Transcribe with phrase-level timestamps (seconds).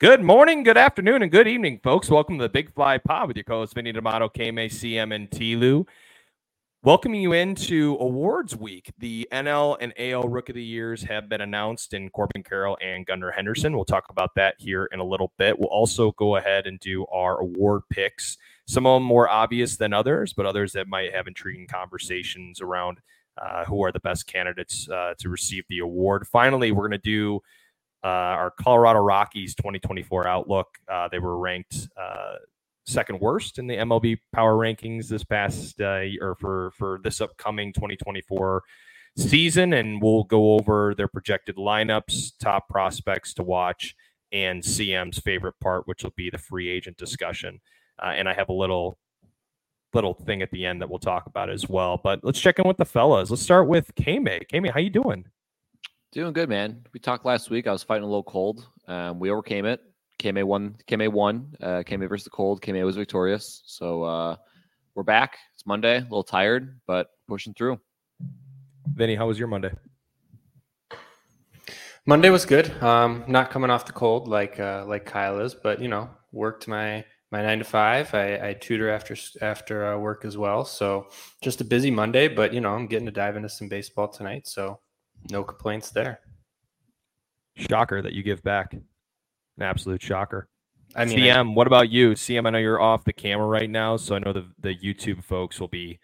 [0.00, 2.10] Good morning, good afternoon, and good evening, folks.
[2.10, 5.86] Welcome to the Big Fly Pod with your co-host Vinny D'Amato, KMA, CM, and Tlu.
[6.82, 8.92] Welcoming you into awards week.
[8.98, 13.06] The NL and AL Rookie of the Years have been announced in Corbin Carroll and
[13.06, 13.72] Gunnar Henderson.
[13.76, 15.56] We'll talk about that here in a little bit.
[15.56, 18.36] We'll also go ahead and do our award picks.
[18.66, 22.98] Some of them more obvious than others, but others that might have intriguing conversations around
[23.40, 26.26] uh, who are the best candidates uh, to receive the award.
[26.26, 27.40] Finally, we're going to do
[28.04, 30.68] uh, our Colorado Rockies 2024 outlook.
[30.88, 32.34] Uh, they were ranked uh,
[32.86, 37.72] second worst in the MLB Power Rankings this past uh, or for for this upcoming
[37.72, 38.62] 2024
[39.16, 43.94] season, and we'll go over their projected lineups, top prospects to watch,
[44.32, 47.60] and CM's favorite part, which will be the free agent discussion.
[48.02, 48.98] Uh, and I have a little
[49.94, 52.00] little thing at the end that we'll talk about as well.
[52.02, 53.30] But let's check in with the fellas.
[53.30, 54.40] Let's start with K-May.
[54.50, 55.26] K-May, how you doing?
[56.14, 56.86] Doing good, man.
[56.92, 57.66] We talked last week.
[57.66, 58.68] I was fighting a little cold.
[58.86, 59.80] Um, we overcame it.
[60.20, 60.76] KMA won.
[60.86, 61.56] KMA won.
[61.60, 62.62] Uh, KMA versus the cold.
[62.62, 63.64] KMA was victorious.
[63.66, 64.36] So uh,
[64.94, 65.36] we're back.
[65.54, 65.96] It's Monday.
[65.96, 67.80] A little tired, but pushing through.
[68.94, 69.72] Vinny, how was your Monday?
[72.06, 72.70] Monday was good.
[72.80, 76.68] Um, not coming off the cold like uh, like Kyle is, but you know, worked
[76.68, 78.14] my my nine to five.
[78.14, 80.64] I, I tutor after after uh, work as well.
[80.64, 81.08] So
[81.42, 84.46] just a busy Monday, but you know, I'm getting to dive into some baseball tonight.
[84.46, 84.78] So
[85.30, 86.20] no complaints there.
[87.56, 88.72] Shocker that you give back.
[88.72, 88.82] An
[89.62, 90.48] absolute shocker.
[90.96, 92.12] I mean, CM, I, what about you?
[92.12, 95.24] CM, I know you're off the camera right now, so I know the, the YouTube
[95.24, 95.98] folks will be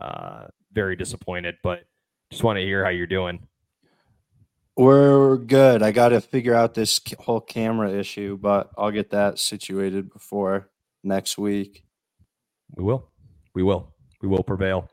[0.00, 1.84] uh, very disappointed, but
[2.30, 3.46] just want to hear how you're doing.
[4.76, 5.82] We're good.
[5.82, 10.70] I got to figure out this whole camera issue, but I'll get that situated before
[11.04, 11.84] next week.
[12.74, 13.10] We will.
[13.54, 13.92] We will.
[14.22, 14.88] We will prevail.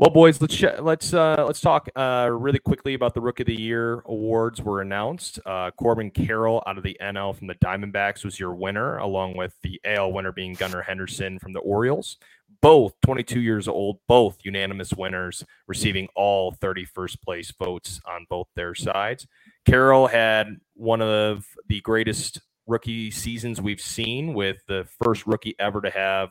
[0.00, 3.60] Well, boys, let's let's uh, let's talk uh, really quickly about the Rookie of the
[3.60, 5.40] Year awards were announced.
[5.44, 9.56] Uh, Corbin Carroll out of the NL from the Diamondbacks was your winner, along with
[9.64, 12.16] the AL winner being Gunnar Henderson from the Orioles.
[12.62, 18.76] Both 22 years old, both unanimous winners, receiving all 31st place votes on both their
[18.76, 19.26] sides.
[19.66, 25.80] Carroll had one of the greatest rookie seasons we've seen, with the first rookie ever
[25.80, 26.30] to have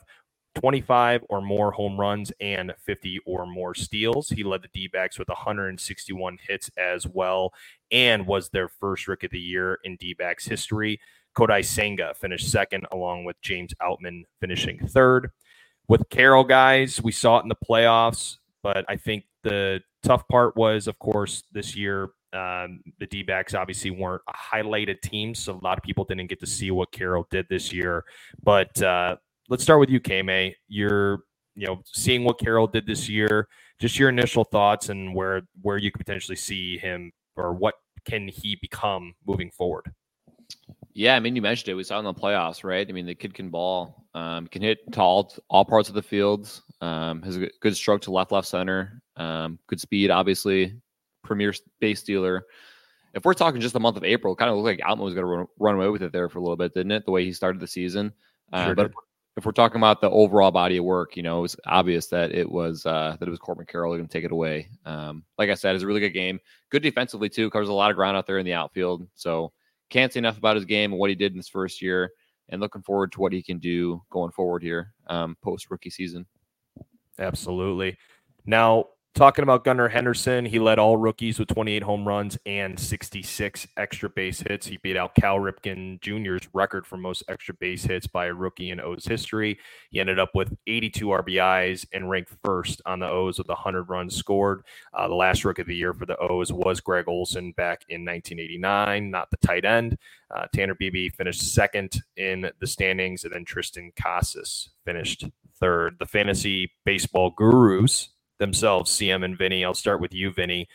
[0.58, 4.30] 25 or more home runs and 50 or more steals.
[4.30, 7.54] He led the D backs with 161 hits as well
[7.92, 11.00] and was their first Rookie of the Year in D backs history.
[11.38, 15.30] Kodai Senga finished second, along with James Outman finishing third.
[15.88, 20.58] With Carroll, guys, we saw it in the playoffs, but I think the tough part
[20.58, 25.54] was, of course, this year um, the D backs obviously weren't a highlighted team, so
[25.54, 28.04] a lot of people didn't get to see what Carroll did this year.
[28.44, 29.18] But uh,
[29.50, 30.56] let's start with you, K-May.
[30.68, 31.20] You're
[31.56, 33.48] you know seeing what Carroll did this year.
[33.80, 37.76] Just your initial thoughts and where where you could potentially see him or what
[38.06, 39.92] can he become moving forward.
[40.94, 41.76] Yeah, I mean, you mentioned it.
[41.76, 42.88] We saw in the playoffs, right?
[42.88, 46.50] I mean, the kid can ball, um, can hit tall all parts of the field.
[46.82, 49.02] Um, has a good stroke to left, left center.
[49.16, 50.74] Um, good speed, obviously.
[51.24, 52.48] Premier base stealer.
[53.14, 55.24] If we're talking just the month of April, kind of looked like Outman was going
[55.24, 57.06] to run, run, away with it there for a little bit, didn't it?
[57.06, 58.12] The way he started the season.
[58.52, 58.92] Uh, sure but
[59.38, 62.34] if we're talking about the overall body of work, you know, it was obvious that
[62.34, 64.68] it was uh, that it was Corbin Carroll going to take it away.
[64.84, 66.40] Um, like I said, it's a really good game.
[66.72, 67.52] Good defensively too.
[67.52, 69.08] Covers a lot of ground out there in the outfield.
[69.14, 69.54] So
[69.92, 72.12] can't say enough about his game and what he did in his first year.
[72.50, 76.26] And looking forward to what he can do going forward here um, post rookie season.
[77.20, 77.96] Absolutely.
[78.46, 78.86] Now,
[79.18, 84.10] Talking about Gunnar Henderson, he led all rookies with 28 home runs and 66 extra
[84.10, 84.68] base hits.
[84.68, 88.70] He beat out Cal Ripken Jr.'s record for most extra base hits by a rookie
[88.70, 89.58] in O's history.
[89.90, 94.16] He ended up with 82 RBIs and ranked first on the O's with 100 runs
[94.16, 94.62] scored.
[94.94, 98.06] Uh, the last rookie of the year for the O's was Gregg Olson back in
[98.06, 99.98] 1989, not the tight end.
[100.30, 105.26] Uh, Tanner Bibee finished second in the standings, and then Triston Casas finished
[105.60, 105.96] third.
[105.98, 109.64] The fantasy baseball gurus themselves, CM and Vinny.
[109.64, 110.68] I'll start with you, Vinny.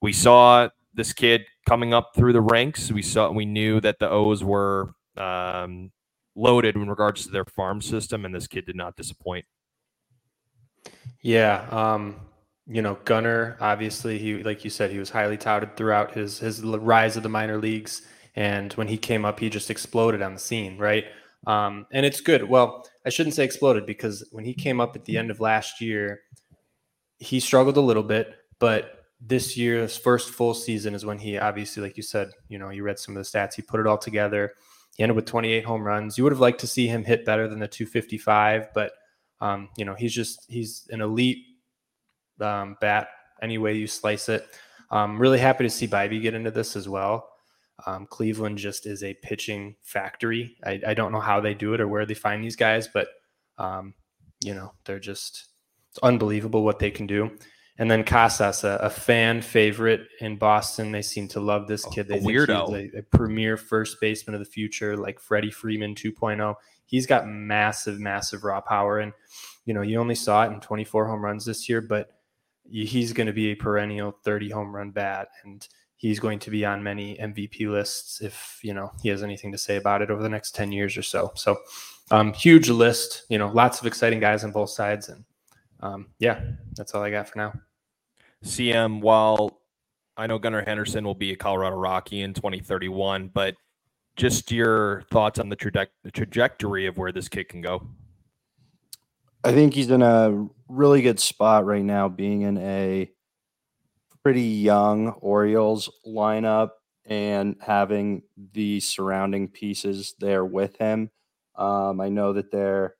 [0.00, 2.92] We saw this kid coming up through the ranks.
[2.92, 5.90] We saw we knew that the O's were um,
[6.34, 9.44] loaded in regards to their farm system, and this kid did not disappoint.
[11.20, 12.16] Yeah, um,
[12.66, 13.56] you know, Gunner.
[13.60, 17.28] Obviously, he like you said, he was highly touted throughout his his rise of the
[17.28, 18.02] minor leagues,
[18.36, 21.04] and when he came up, he just exploded on the scene, right?
[21.46, 22.44] Um, and it's good.
[22.44, 25.80] Well, I shouldn't say exploded because when he came up at the end of last
[25.80, 26.20] year,
[27.18, 31.82] he struggled a little bit, but this year's first full season is when he obviously,
[31.82, 33.98] like you said, you know, you read some of the stats, he put it all
[33.98, 34.52] together.
[34.96, 36.16] He ended with 28 home runs.
[36.16, 38.92] You would have liked to see him hit better than the 255, but
[39.40, 41.38] um, you know, he's just he's an elite
[42.40, 43.08] um, bat
[43.42, 44.48] any way you slice it.
[44.90, 47.30] I'm really happy to see Bibee get into this as well.
[47.86, 50.56] Um, Cleveland just is a pitching factory.
[50.64, 53.06] I, I, don't know how they do it or where they find these guys, but
[53.56, 53.94] um,
[54.42, 55.46] you know they're just
[55.90, 57.30] it's unbelievable what they can do.
[57.78, 60.90] And then Casas, a, a, fan favorite in Boston.
[60.90, 62.08] They seem to love this kid.
[62.08, 62.94] They a weirdo.
[62.94, 66.56] A, a, premier first baseman of the future, like Freddie Freeman 2.0.
[66.86, 68.98] He's got massive, massive raw power.
[68.98, 69.12] And,
[69.64, 72.10] you know, you only saw it in 24 home runs this year, but
[72.68, 75.28] he's going to be a perennial 30 home run bat.
[75.44, 79.52] And he's going to be on many MVP lists if, you know, he has anything
[79.52, 81.30] to say about it over the next 10 years or so.
[81.36, 81.58] So,
[82.10, 85.08] um, huge list, you know, lots of exciting guys on both sides.
[85.08, 85.24] And,
[85.80, 86.40] um, yeah,
[86.76, 87.52] that's all I got for now.
[88.44, 89.60] CM, while
[90.16, 93.54] I know Gunnar Henderson will be a Colorado Rocky in 2031, but
[94.16, 97.88] just your thoughts on the, traje- the trajectory of where this kid can go.
[99.44, 103.10] I think he's in a really good spot right now, being in a
[104.24, 106.70] pretty young Orioles lineup
[107.06, 108.22] and having
[108.52, 111.10] the surrounding pieces there with him.
[111.54, 112.94] Um, I know that they're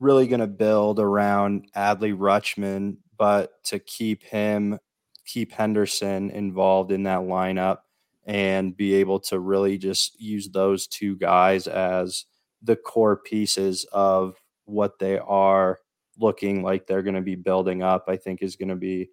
[0.00, 4.78] really going to build around Adley Rutschman but to keep him,
[5.24, 7.78] keep Henderson involved in that lineup
[8.26, 12.24] and be able to really just use those two guys as
[12.62, 15.80] the core pieces of what they are
[16.18, 19.10] looking like they're going to be building up, I think is going to be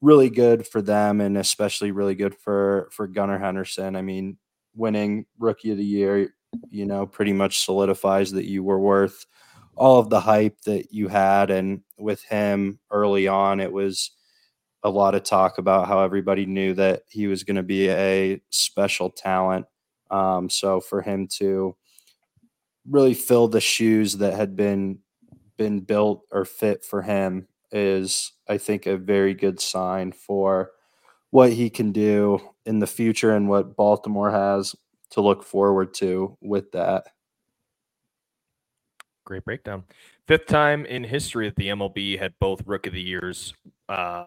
[0.00, 3.94] really good for them and especially really good for for Gunnar Henderson.
[3.94, 4.38] I mean,
[4.74, 6.34] winning rookie of the year,
[6.70, 9.26] you know, pretty much solidifies that you were worth
[9.76, 11.50] all of the hype that you had.
[11.50, 14.10] And with him early on, it was
[14.82, 18.40] a lot of talk about how everybody knew that he was going to be a
[18.50, 19.66] special talent.
[20.10, 21.76] Um, so for him to
[22.88, 24.98] really fill the shoes that had been
[25.56, 30.70] been built or fit for him is, I think, a very good sign for
[31.30, 34.74] what he can do in the future and what Baltimore has
[35.10, 37.04] to look forward to with that.
[39.24, 39.84] Great breakdown.
[40.26, 43.54] Fifth time in history that the MLB had both Rook of the Years
[43.88, 44.26] uh,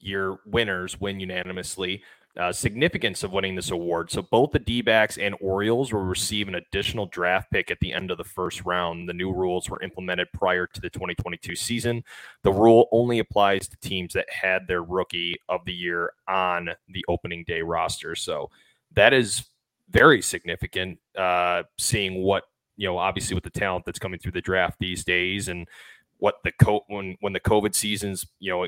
[0.00, 2.02] year winners win unanimously.
[2.38, 4.08] Uh, significance of winning this award.
[4.08, 7.92] So both the D backs and Orioles will receive an additional draft pick at the
[7.92, 9.08] end of the first round.
[9.08, 12.04] The new rules were implemented prior to the 2022 season.
[12.44, 17.04] The rule only applies to teams that had their rookie of the year on the
[17.08, 18.14] opening day roster.
[18.14, 18.48] So
[18.94, 19.46] that is
[19.90, 22.44] very significant, uh, seeing what
[22.80, 25.68] you know, obviously with the talent that's coming through the draft these days and
[26.16, 28.64] what the co- when when the COVID seasons, you know,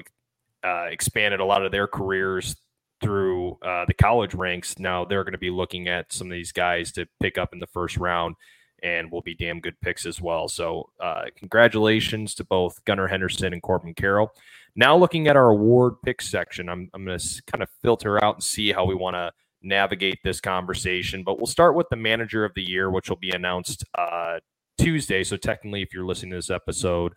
[0.63, 2.55] uh, expanded a lot of their careers
[3.03, 4.79] through uh, the college ranks.
[4.79, 7.59] Now they're going to be looking at some of these guys to pick up in
[7.59, 8.37] the first round,
[8.83, 10.47] and will be damn good picks as well.
[10.47, 14.31] So uh, congratulations to both Gunnar Henderson and Corbin Carroll.
[14.77, 18.35] Now looking at our award pick section, I'm I'm going to kind of filter out
[18.35, 19.33] and see how we want to
[19.63, 21.23] navigate this conversation.
[21.23, 24.41] But we'll start with the manager of the year, which will be announced uh,
[24.79, 25.25] Tuesday.
[25.25, 27.15] So technically, if you're listening to this episode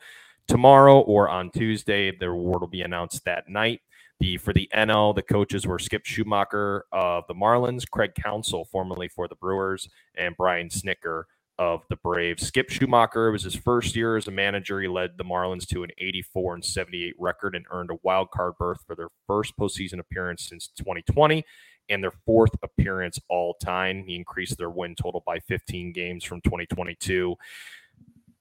[0.48, 3.82] tomorrow or on Tuesday, the award will be announced that night.
[4.20, 9.10] The for the NL, the coaches were Skip Schumaker of the Marlins, Craig Counsell, formerly
[9.10, 11.24] for the Brewers, and Brian Snitker
[11.58, 12.48] of the Braves.
[12.48, 14.80] Skip Schumaker was his first year as a manager.
[14.82, 18.54] He led the Marlins to an 84 and 78 record and earned a wild card
[18.60, 21.44] berth for their first postseason appearance since 2020
[21.90, 24.04] and their fourth appearance all time.
[24.06, 27.36] He increased their win total by 15 games from 2022.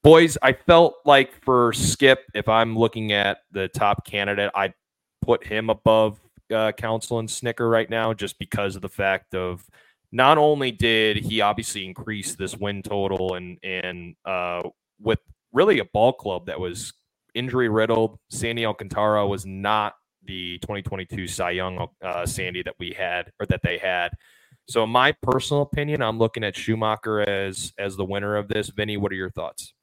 [0.02, 4.75] Boys, I felt like for Skip, if I'm looking at the top candidate, I'd
[5.23, 6.21] put him above
[6.54, 9.64] uh, Counsell and Snitker right now, just because of the fact of
[10.12, 14.62] not only did he obviously increase this win total and and uh,
[15.00, 15.18] with
[15.52, 16.92] really a ball club that was
[17.35, 19.95] injury riddled, Sandy Alcantara was not
[20.26, 24.11] the 2022 Cy Young uh, Sandy that we had or that they had.
[24.66, 28.71] So, in my personal opinion, I'm looking at Schumaker as as the winner of this.
[28.71, 29.75] Vinny, what are your thoughts?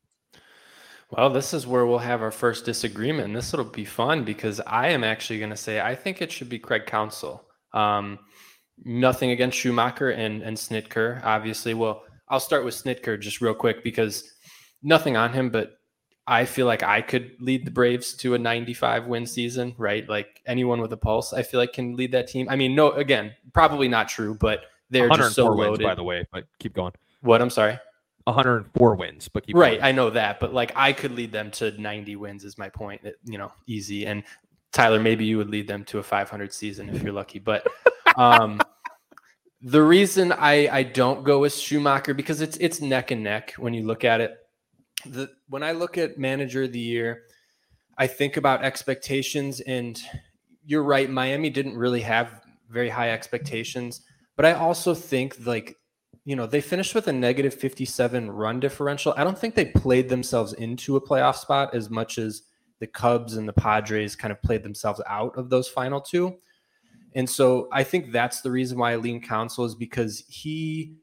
[1.12, 4.62] Well, this is where we'll have our first disagreement, and this will be fun because
[4.62, 7.45] I am actually going to say I think it should be Craig Counsell.
[7.74, 8.19] Um,
[8.83, 11.74] nothing against Schumaker and and Snitker, obviously.
[11.74, 14.24] Well, I'll start with Snitker just real quick because
[14.81, 15.74] nothing on him, but
[16.31, 20.07] I feel like I could lead the Braves to a 95 win season, right?
[20.07, 22.47] Like anyone with a pulse, I feel like can lead that team.
[22.50, 25.83] I mean, no, again, probably not true, but they're just so wins, loaded.
[25.83, 26.25] by the way.
[26.31, 26.93] But keep going.
[27.19, 27.41] What?
[27.41, 27.77] I'm sorry.
[28.23, 29.79] 104 wins, but keep right.
[29.79, 29.83] Going.
[29.83, 33.03] I know that, but like I could lead them to 90 wins is my point.
[33.03, 34.05] That, you know, easy.
[34.05, 34.23] And
[34.71, 37.39] Tyler, maybe you would lead them to a 500 season if you're lucky.
[37.39, 37.67] But
[38.15, 38.61] um,
[39.61, 43.73] the reason I I don't go with Schumaker because it's it's neck and neck when
[43.73, 44.38] you look at it
[45.05, 47.24] the when I look at manager of the year,
[47.98, 50.01] I think about expectations, and
[50.65, 51.10] you're right.
[51.10, 54.01] Miami didn't really have very high expectations,
[54.36, 55.77] but I also think like
[56.25, 59.13] you know they finished with a negative 57 run differential.
[59.17, 62.43] I don't think they played themselves into a playoff spot as much as
[62.79, 66.36] the Cubs and the Padres kind of played themselves out of those final two.
[67.13, 70.96] And so I think that's the reason why I lean Counsell is because he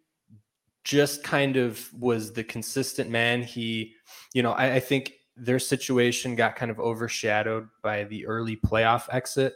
[0.89, 3.43] just kind of was the consistent man.
[3.43, 3.93] He,
[4.33, 9.07] you know, I, I think their situation got kind of overshadowed by the early playoff
[9.13, 9.53] exit.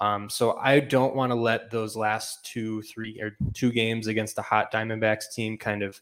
[0.00, 4.34] Um, so I don't want to let those last two, three, or two games against
[4.34, 6.00] the hot Diamondbacks team kind of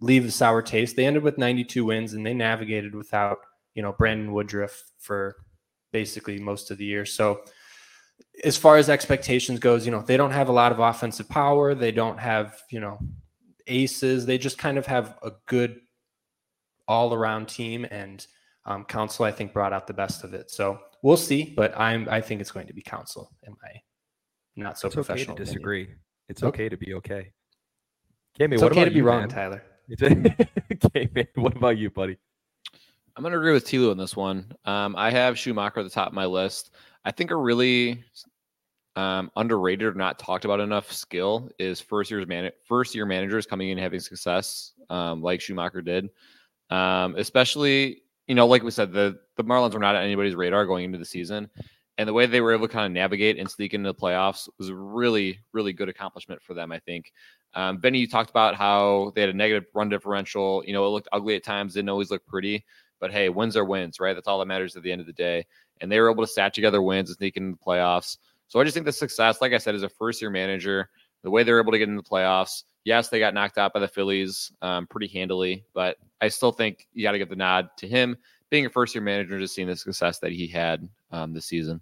[0.00, 0.94] leave a sour taste.
[0.94, 3.38] They ended with 92 wins and they navigated without,
[3.74, 5.34] you know, Brandon Woodruff for
[5.90, 7.04] basically most of the year.
[7.04, 7.40] So
[8.44, 11.74] as far as expectations goes, you know, they don't have a lot of offensive power.
[11.74, 13.00] They don't have, you know,
[13.66, 14.26] aces.
[14.26, 15.80] They just kind of have a good
[16.88, 17.86] all around team.
[17.90, 18.26] And
[18.66, 20.50] um, Counsell, I think, brought out the best of it.
[20.50, 23.80] So we'll see, but I'm I think it's going to be Counsell in my
[24.56, 25.34] not so it's professional.
[25.34, 25.88] Okay to disagree.
[26.28, 26.64] It's Okay.
[26.64, 27.32] okay to be okay.
[28.38, 29.28] Jamie, It's what okay about to be you, wrong, man?
[29.28, 29.62] Tyler.
[30.02, 31.26] okay, man.
[31.34, 32.16] What about you, buddy?
[33.16, 34.50] I'm going to agree with Tilo on this one.
[34.64, 36.70] Um, I have Schumaker at the top of my list.
[37.04, 38.02] I think a really
[38.96, 43.46] um, underrated or not talked about enough skill is first year's man first year managers
[43.46, 46.10] coming in having success, um, like Schumaker did.
[46.70, 50.66] Um, especially, you know, like we said, the the Marlins were not on anybody's radar
[50.66, 51.48] going into the season,
[51.98, 54.48] and the way they were able to kind of navigate and sneak into the playoffs
[54.58, 56.72] was a really, really good accomplishment for them.
[56.72, 57.12] I think.
[57.54, 60.62] Um, Benny, you talked about how they had a negative run differential.
[60.66, 62.64] You know, it looked ugly at times, didn't always look pretty.
[63.00, 64.14] But hey, wins are wins, right?
[64.14, 65.44] That's all that matters at the end of the day.
[65.80, 68.16] And they were able to stat together wins and sneak into the playoffs.
[68.52, 70.90] So I just think the success, like I said, as a first year manager,
[71.22, 72.64] the way they're able to get into the playoffs.
[72.84, 76.86] Yes, they got knocked out by the Phillies um, pretty handily, but I still think
[76.92, 78.14] you got to give the nod to him
[78.50, 81.80] being a first year manager, just seeing the success that he had um, this season.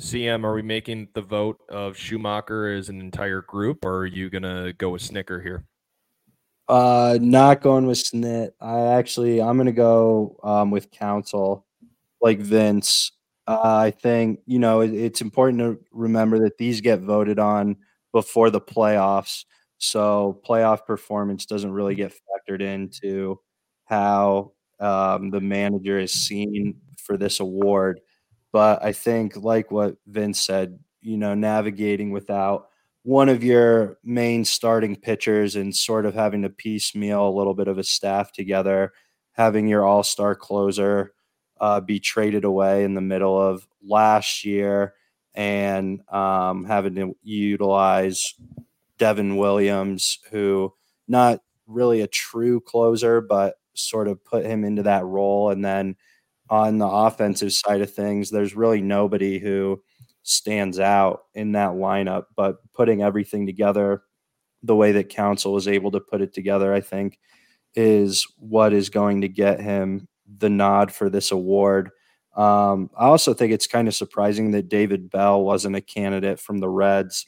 [0.00, 4.30] CM, are we making the vote of Schumaker as an entire group, or are you
[4.30, 5.64] gonna go with Snitker here?
[6.68, 8.52] Uh, not going with Snit.
[8.60, 11.66] I actually, I'm gonna go um, with Counsell,
[12.22, 13.10] like Vince.
[13.46, 17.76] Uh, I think you know it, it's important to remember that these get voted on
[18.12, 19.44] before the playoffs,
[19.78, 23.38] so playoff performance doesn't really get factored into
[23.84, 28.00] how um, the manager is seen for this award.
[28.52, 32.68] But I think, like what Vince said, you know, navigating without
[33.02, 37.68] one of your main starting pitchers and sort of having to piecemeal a little bit
[37.68, 38.92] of a staff together,
[39.32, 41.12] having your all star closer
[41.60, 44.94] uh, be traded away in the middle of last year,
[45.34, 48.34] and um, having to utilize
[48.98, 50.72] Devin Williams, who
[51.08, 55.50] not really a true closer, but sort of put him into that role.
[55.50, 55.96] And then
[56.50, 59.82] on the offensive side of things, there's really nobody who
[60.22, 62.24] stands out in that lineup.
[62.36, 64.02] But putting everything together
[64.62, 67.18] the way that Counsell was able to put it together, I think,
[67.74, 71.90] is what is going to get him the nod for this award.
[72.36, 76.58] Um, I also think it's kind of surprising that David Bell wasn't a candidate from
[76.58, 77.26] the Reds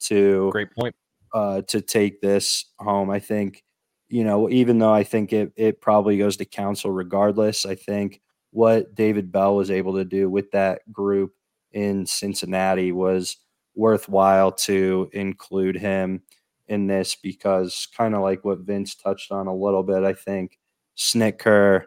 [0.00, 0.94] to Great point.
[1.34, 3.10] uh, to take this home.
[3.10, 3.64] I think,
[4.08, 8.20] you know, even though I think it it probably goes to Counsell regardless, I think
[8.50, 11.32] what David Bell was able to do with that group
[11.72, 13.36] in Cincinnati was
[13.74, 16.22] worthwhile to include him
[16.68, 20.58] in this because kind of like what Vince touched on a little bit, I think
[20.96, 21.84] Snitker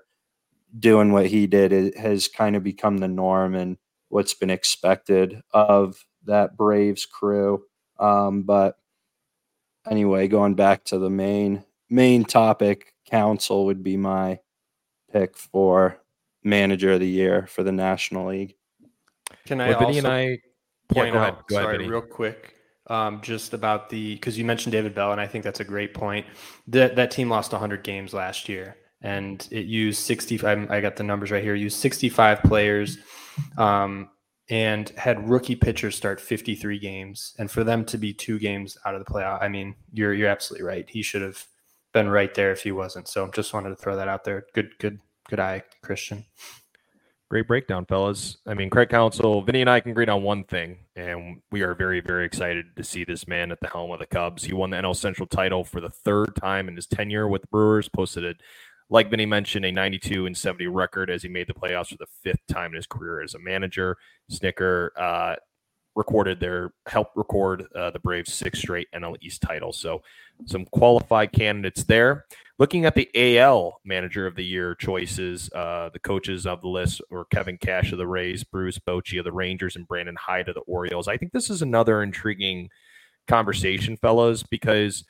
[0.80, 3.78] doing what he did it has kind of become the norm and
[4.10, 7.64] what's been expected of that Braves crew.
[8.00, 8.76] Um, but
[9.90, 14.40] anyway, going back to the main main topic, Counsell would be my
[15.12, 16.00] pick for
[16.44, 18.56] manager of the year for the National League.
[19.46, 20.38] Can I Well, also and I.
[20.92, 21.44] Yeah, point go out, ahead.
[21.48, 21.90] Go ahead, sorry, Vinny.
[21.90, 22.56] real quick,
[22.88, 25.94] um, just about the because you mentioned David Bell, and I think that's a great
[25.94, 26.26] point.
[26.68, 30.72] That that team lost 100 games last year, and it used 65.
[30.72, 31.56] I got the numbers right here.
[31.56, 32.98] Used 65 players,
[33.58, 34.10] um,
[34.50, 38.96] and had rookie pitchers start 53 games, and for them to be two games out
[38.96, 40.90] of the playoff, I mean, you're you're absolutely right.
[40.90, 41.46] He should have
[41.94, 43.08] been right there if he wasn't.
[43.08, 44.46] So just wanted to throw that out there.
[44.54, 46.26] Good, good, good eye, Christian.
[47.30, 48.38] Great breakdown, fellas.
[48.46, 51.74] I mean, Craig Counsell, Vinny and I can agree on one thing, and we are
[51.74, 54.44] very, very excited to see this man at the helm of the Cubs.
[54.44, 57.48] He won the NL Central title for the third time in his tenure with the
[57.48, 58.38] Brewers, posted it,
[58.94, 62.06] like Vinny mentioned, a 92 and 70 record as he made the playoffs for the
[62.22, 63.98] fifth time in his career as a manager.
[64.32, 65.36] Snitker uh,
[65.96, 69.74] recorded their helped record uh, the Braves' six straight NL East title.
[69.74, 70.04] So,
[70.46, 72.26] some qualified candidates there.
[72.60, 73.10] Looking at the
[73.40, 77.92] AL Manager of the Year choices, uh, the coaches of the list were Kevin Cash
[77.94, 81.08] of the Rays, Bruce Bochy of the Rangers, and Brandon Hyde of the Orioles.
[81.08, 82.70] I think this is another intriguing
[83.28, 85.04] conversation, fellas, because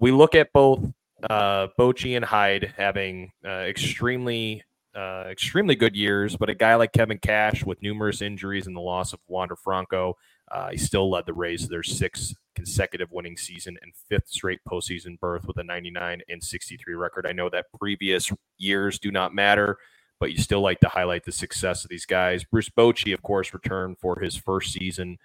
[0.00, 0.80] we look at both
[1.28, 4.62] uh, Bochy and Hyde having uh, extremely,
[4.94, 8.80] uh, extremely good years, but a guy like Kevin Cash with numerous injuries and the
[8.80, 10.16] loss of Wander Franco,
[10.50, 14.60] uh, he still led the Rays to their sixth consecutive winning season and fifth straight
[14.68, 17.26] postseason berth with a 99 and 63 record.
[17.26, 19.78] I know that previous years do not matter,
[20.20, 22.44] but you still like to highlight the success of these guys.
[22.44, 25.18] Bruce Bochy, of course, returned for his first season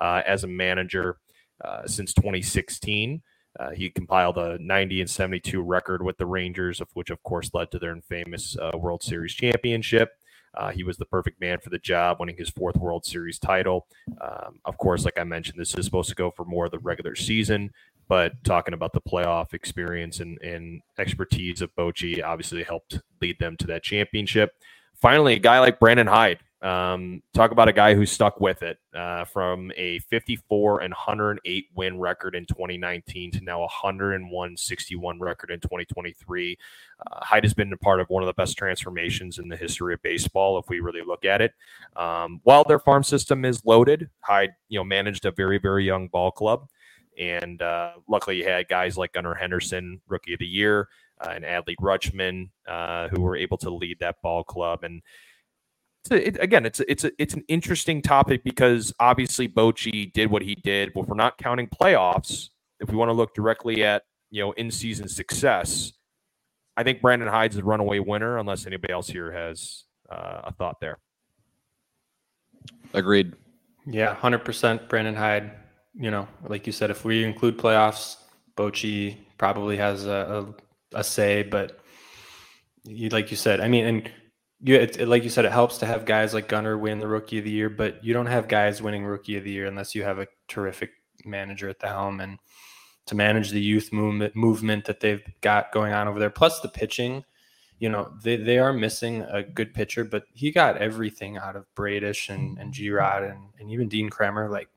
[0.00, 1.18] uh, as a manager
[1.64, 3.22] uh, since 2016.
[3.58, 7.50] Uh, he compiled a 90 and 72 record with the Rangers, of which, of course,
[7.54, 10.10] led to their infamous uh, World Series championship.
[10.56, 13.86] Uh, he was the perfect man for the job, winning his fourth World Series title.
[14.20, 16.78] Um, of course, like I mentioned, this is supposed to go for more of the
[16.78, 17.70] regular season,
[18.08, 23.56] but talking about the playoff experience and, and expertise of Bochy obviously helped lead them
[23.58, 24.54] to that championship.
[24.94, 28.78] Finally, a guy like Brandon Hyde, um, talk about a guy who stuck with it
[28.92, 35.20] uh, from a 54 and 108 win record in 2019 to now a 101 61
[35.20, 36.58] record in 2023.
[36.98, 39.94] Uh, Hyde has been a part of one of the best transformations in the history
[39.94, 41.52] of baseball, if we really look at it.
[41.94, 46.08] Um, while their farm system is loaded, Hyde, you know, managed a very, very young
[46.08, 46.68] ball club.
[47.16, 50.88] And uh, luckily, you had guys like Gunnar Henderson, rookie of the year,
[51.20, 54.82] uh, and Adley Rutschman, uh, who were able to lead that ball club.
[54.82, 55.00] And
[56.14, 60.42] it, again, it's a, it's a, it's an interesting topic because obviously Bochy did what
[60.42, 64.02] he did, but if we're not counting playoffs, if we want to look directly at
[64.30, 65.92] you know in season success,
[66.76, 70.80] I think Brandon Hyde's the runaway winner, unless anybody else here has uh, a thought
[70.80, 70.98] there.
[72.92, 73.34] Agreed.
[73.86, 74.88] Yeah, hundred percent.
[74.88, 75.52] Brandon Hyde.
[75.98, 78.16] You know, like you said, if we include playoffs,
[78.54, 80.54] Bochy probably has a,
[80.92, 81.80] a, a say, but
[82.84, 84.10] you, like you said, I mean, and
[84.60, 87.08] you it, it, like you said, it helps to have guys like Gunner win the
[87.08, 89.94] Rookie of the Year, but you don't have guys winning Rookie of the Year unless
[89.94, 90.90] you have a terrific
[91.24, 92.38] manager at the helm and
[93.06, 96.30] to manage the youth movement movement that they've got going on over there.
[96.30, 97.24] Plus the pitching,
[97.78, 101.72] you know, they, they are missing a good pitcher, but he got everything out of
[101.74, 104.48] Bradish and and G Rod and, and even Dean Kremer.
[104.48, 104.68] Like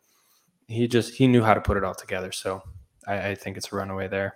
[0.68, 2.32] he just he knew how to put it all together.
[2.32, 2.62] So
[3.08, 4.36] I, I think it's a runaway there.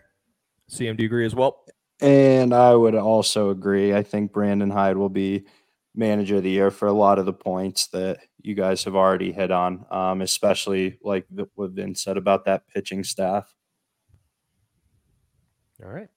[0.71, 1.65] CM, do you agree as well?
[2.03, 3.93] And I would also agree.
[3.93, 5.45] I think Brandon Hyde will be
[5.95, 9.31] manager of the year for a lot of the points that you guys have already
[9.31, 13.55] hit on, um, especially like what Vin said about that pitching staff.
[15.81, 16.09] All right.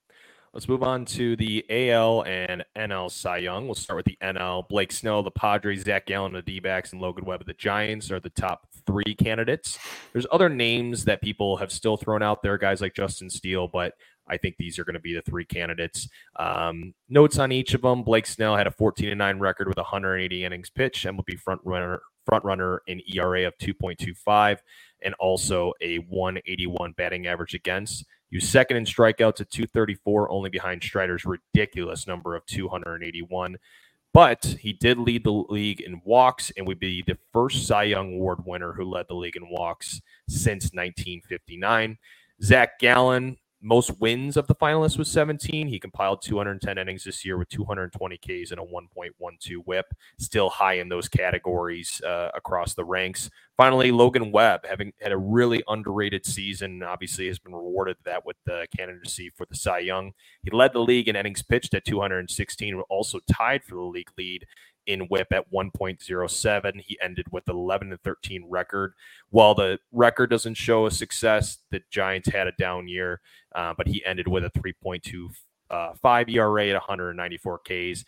[0.53, 3.67] Let's move on to the AL and NL Cy Young.
[3.67, 4.67] We'll start with the NL.
[4.69, 8.11] Blake Snell, the Padres, Zach Gallen, the D backs, and Logan Webb of the Giants
[8.11, 9.79] are the top three candidates.
[10.13, 13.93] There's other names that people have still thrown out there, guys like Justin Steele, but
[14.29, 16.09] I think these are going to be the three candidates.
[16.37, 19.77] Um, notes on each of them: Blake Snell had a 14 and 9 record with
[19.77, 24.59] 180 innings pitched, be front runner front runner in ERA of 2.25,
[25.03, 28.05] and also a 181 batting average against.
[28.31, 33.57] You second in strikeouts at 234, only behind Strider's ridiculous number of 281.
[34.13, 38.15] But he did lead the league in walks and would be the first Cy Young
[38.15, 41.99] Award winner who led the league in walks since 1959.
[42.43, 43.37] Zach Gallen
[43.67, 45.67] most wins of the finalists was 17.
[45.67, 49.87] He compiled 210 innings this year with 220 Ks and a 1.12 whip,
[50.19, 53.29] still high in those categories uh, across the ranks.
[53.57, 58.37] Finally, Logan Webb, having had a really underrated season, obviously has been rewarded that with
[58.45, 60.13] the candidacy for the Cy Young.
[60.43, 64.47] He led the league in innings pitched at 216, also tied for the league lead
[64.87, 66.81] in whip at 1.07.
[66.81, 68.95] He ended with 11 and 13 record.
[69.31, 73.21] While the record doesn't show a success, the Giants had a down year,
[73.55, 75.31] uh, but he ended with a 3.25
[75.71, 78.05] uh, ERA at 194 Ks.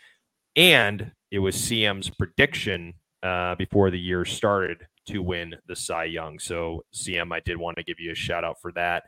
[0.57, 6.38] And it was CM's prediction uh, before the year started to win the Cy Young.
[6.38, 9.05] So, CM, I did want to give you a shout out for that.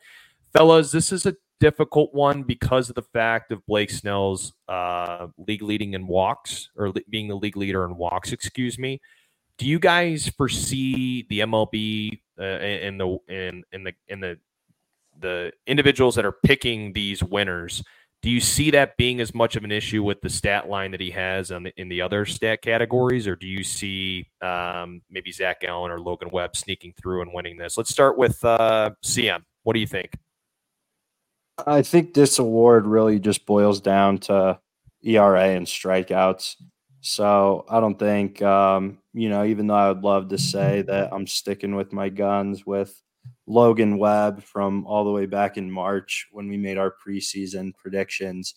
[0.52, 5.62] Fellas, this is a difficult one because of the fact of Blake Snell's uh, league
[5.62, 8.32] leading in walks or le- being the league leader in walks.
[8.32, 9.00] Excuse me.
[9.58, 14.38] Do you guys foresee the MLB uh, and the in the in the
[15.20, 17.84] the individuals that are picking these winners?
[18.22, 21.00] Do you see that being as much of an issue with the stat line that
[21.00, 25.32] he has on the, in the other stat categories, or do you see um, maybe
[25.32, 27.78] Zach Gallen or Logan Webb sneaking through and winning this?
[27.78, 29.44] Let's start with uh, CM.
[29.62, 30.12] What do you think?
[31.66, 34.58] I think this award really just boils down to
[35.02, 36.56] ERA and strikeouts.
[37.00, 41.12] So I don't think, um, you know, even though I would love to say that
[41.12, 43.02] I'm sticking with my guns with
[43.46, 48.54] Logan Webb from all the way back in March when we made our preseason predictions,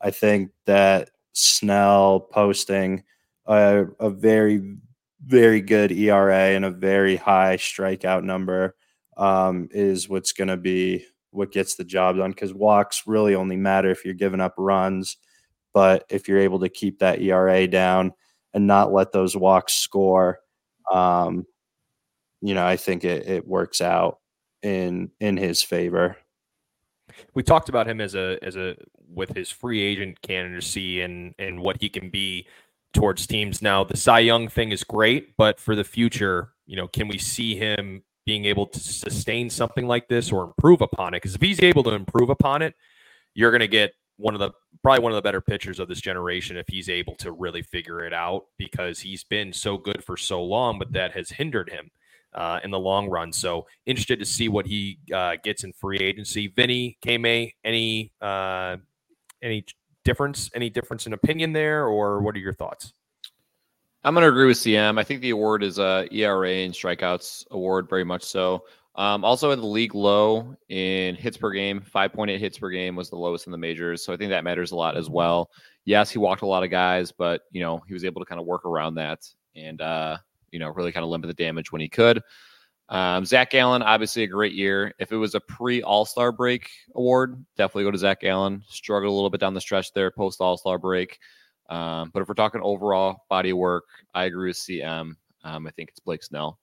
[0.00, 3.04] I think that Snell posting
[3.46, 4.76] a, a very,
[5.24, 8.76] very good ERA and a very high strikeout number
[9.16, 11.06] um, is what's going to be
[11.36, 15.16] what gets the job done because walks really only matter if you're giving up runs.
[15.74, 18.12] But if you're able to keep that ERA down
[18.54, 20.38] and not let those walks score,
[20.92, 21.46] um,
[22.40, 24.18] you know, I think it, it works out
[24.62, 26.16] in in his favor.
[27.34, 28.76] We talked about him as a as a
[29.08, 32.46] with his free agent candidacy and and what he can be
[32.92, 33.62] towards teams.
[33.62, 37.18] Now the Cy Young thing is great, but for the future, you know, can we
[37.18, 41.18] see him being able to sustain something like this or improve upon it?
[41.18, 42.74] Because if he's able to improve upon it,
[43.34, 44.50] you're going to get one of the
[44.82, 48.04] probably one of the better pitchers of this generation if he's able to really figure
[48.04, 51.90] it out because he's been so good for so long, but that has hindered him
[52.34, 53.32] uh, in the long run.
[53.32, 56.48] So interested to see what he uh, gets in free agency.
[56.48, 57.14] Vinny, K
[57.64, 58.76] any uh,
[59.42, 59.64] any
[60.04, 60.50] difference?
[60.54, 62.92] Any difference in opinion there, or what are your thoughts?
[64.06, 65.00] I'm going to agree with CM.
[65.00, 68.62] I think the award is a ERA and strikeouts award, very much so.
[68.94, 73.10] Um, also in the league low in hits per game, 5.8 hits per game was
[73.10, 74.04] the lowest in the majors.
[74.04, 75.50] So I think that matters a lot as well.
[75.86, 78.40] Yes, he walked a lot of guys, but you know he was able to kind
[78.40, 80.18] of work around that and uh,
[80.52, 82.22] you know really kind of limit the damage when he could.
[82.88, 84.94] Um, Zach Gallen, obviously a great year.
[85.00, 88.62] If it was a pre All Star break award, definitely go to Zach Gallen.
[88.68, 91.18] Struggled a little bit down the stretch there post All Star break.
[91.68, 95.14] Um, but if we're talking overall body work, I agree with CM.
[95.44, 96.58] Um, I think it's Blake Snell.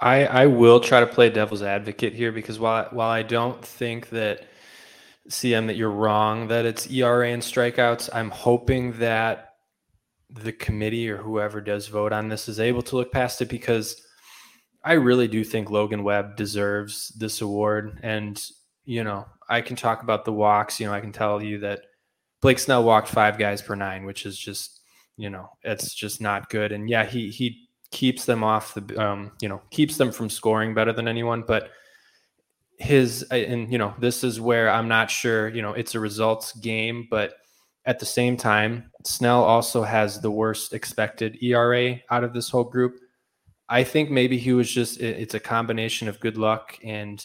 [0.00, 4.08] I I will try to play devil's advocate here because while while I don't think
[4.10, 4.46] that
[5.28, 9.50] CM that you're wrong that it's ERA and strikeouts, I'm hoping that
[10.30, 14.00] the committee or whoever does vote on this is able to look past it because
[14.84, 17.98] I really do think Logan Webb deserves this award.
[18.02, 18.42] And,
[18.84, 20.80] you know, I can talk about the walks.
[20.80, 21.82] You know, I can tell you that
[22.40, 24.80] Blake Snell walked five guys per nine, which is just,
[25.16, 26.72] you know, it's just not good.
[26.72, 30.74] And yeah, he he keeps them off the, um, you know, keeps them from scoring
[30.74, 31.42] better than anyone.
[31.46, 31.70] But
[32.78, 35.48] his, and you know, this is where I'm not sure.
[35.48, 37.34] You know, it's a results game, but
[37.84, 42.64] at the same time, Snell also has the worst expected ERA out of this whole
[42.64, 42.96] group.
[43.68, 47.24] I think maybe he was just, it's a combination of good luck and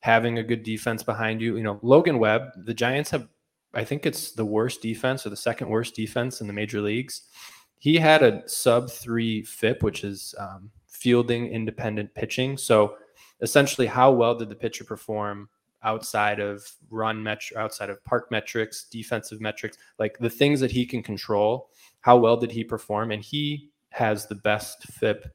[0.00, 1.56] having a good defense behind you.
[1.56, 3.28] You know, Logan Webb, the Giants have
[3.76, 7.22] I think it's the worst defense or the second worst defense in the major leagues.
[7.78, 12.56] He had a sub three FIP, which is um, fielding independent pitching.
[12.56, 12.96] So
[13.42, 15.50] essentially, how well did the pitcher perform
[15.82, 20.86] outside of run metr outside of park metrics, defensive metrics, like the things that he
[20.86, 21.68] can control?
[22.00, 23.12] How well did he perform?
[23.12, 25.26] And he has the best FIP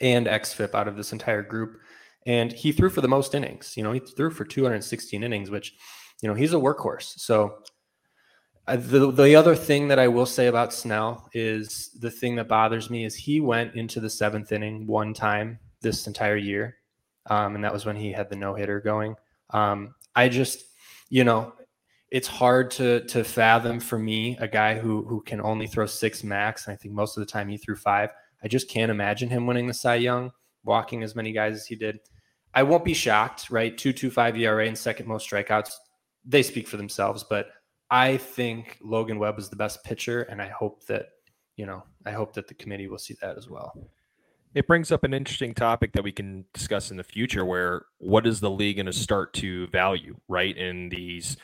[0.00, 1.76] and XFIP out of this entire group.
[2.24, 3.76] And he threw for the most innings.
[3.76, 5.74] You know, he threw for 216 innings, which
[6.22, 7.18] you know, he's a workhorse.
[7.18, 7.58] So
[8.66, 12.90] the the other thing that I will say about Snell is the thing that bothers
[12.90, 16.76] me is he went into the seventh inning one time this entire year,
[17.26, 19.14] um, and that was when he had the no hitter going.
[19.50, 20.64] Um, I just,
[21.08, 21.54] you know,
[22.10, 26.22] it's hard to to fathom for me a guy who who can only throw six
[26.22, 28.10] max, and I think most of the time he threw five.
[28.42, 30.30] I just can't imagine him winning the Cy Young,
[30.64, 32.00] walking as many guys as he did.
[32.54, 33.76] I won't be shocked, right?
[33.76, 35.72] Two two five ERA and second most strikeouts
[36.28, 37.24] they speak for themselves.
[37.28, 37.48] But
[37.90, 41.06] I think Logan Webb is the best pitcher, and I hope that
[41.56, 43.72] you know I hope that the committee will see that as well.
[44.54, 48.26] It brings up an interesting topic that we can discuss in the future where what
[48.26, 50.56] is the league going to start to value, right?
[50.56, 51.36] In these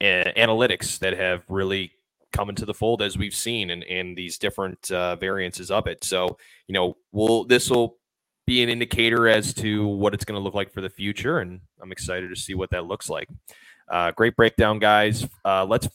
[0.00, 1.92] uh, analytics that have really
[2.32, 6.04] come into the fold as we've seen and, and these different uh, variances of it.
[6.04, 6.36] So,
[6.68, 7.96] you know, will this will
[8.46, 11.38] be an indicator as to what it's going to look like for the future.
[11.38, 13.28] And I'm excited to see what that looks like.
[13.90, 15.28] Uh, great breakdown, guys.
[15.44, 15.88] Uh, let's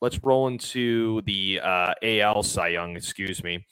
[0.00, 3.66] let's roll into the uh, AL Cy Young, excuse me,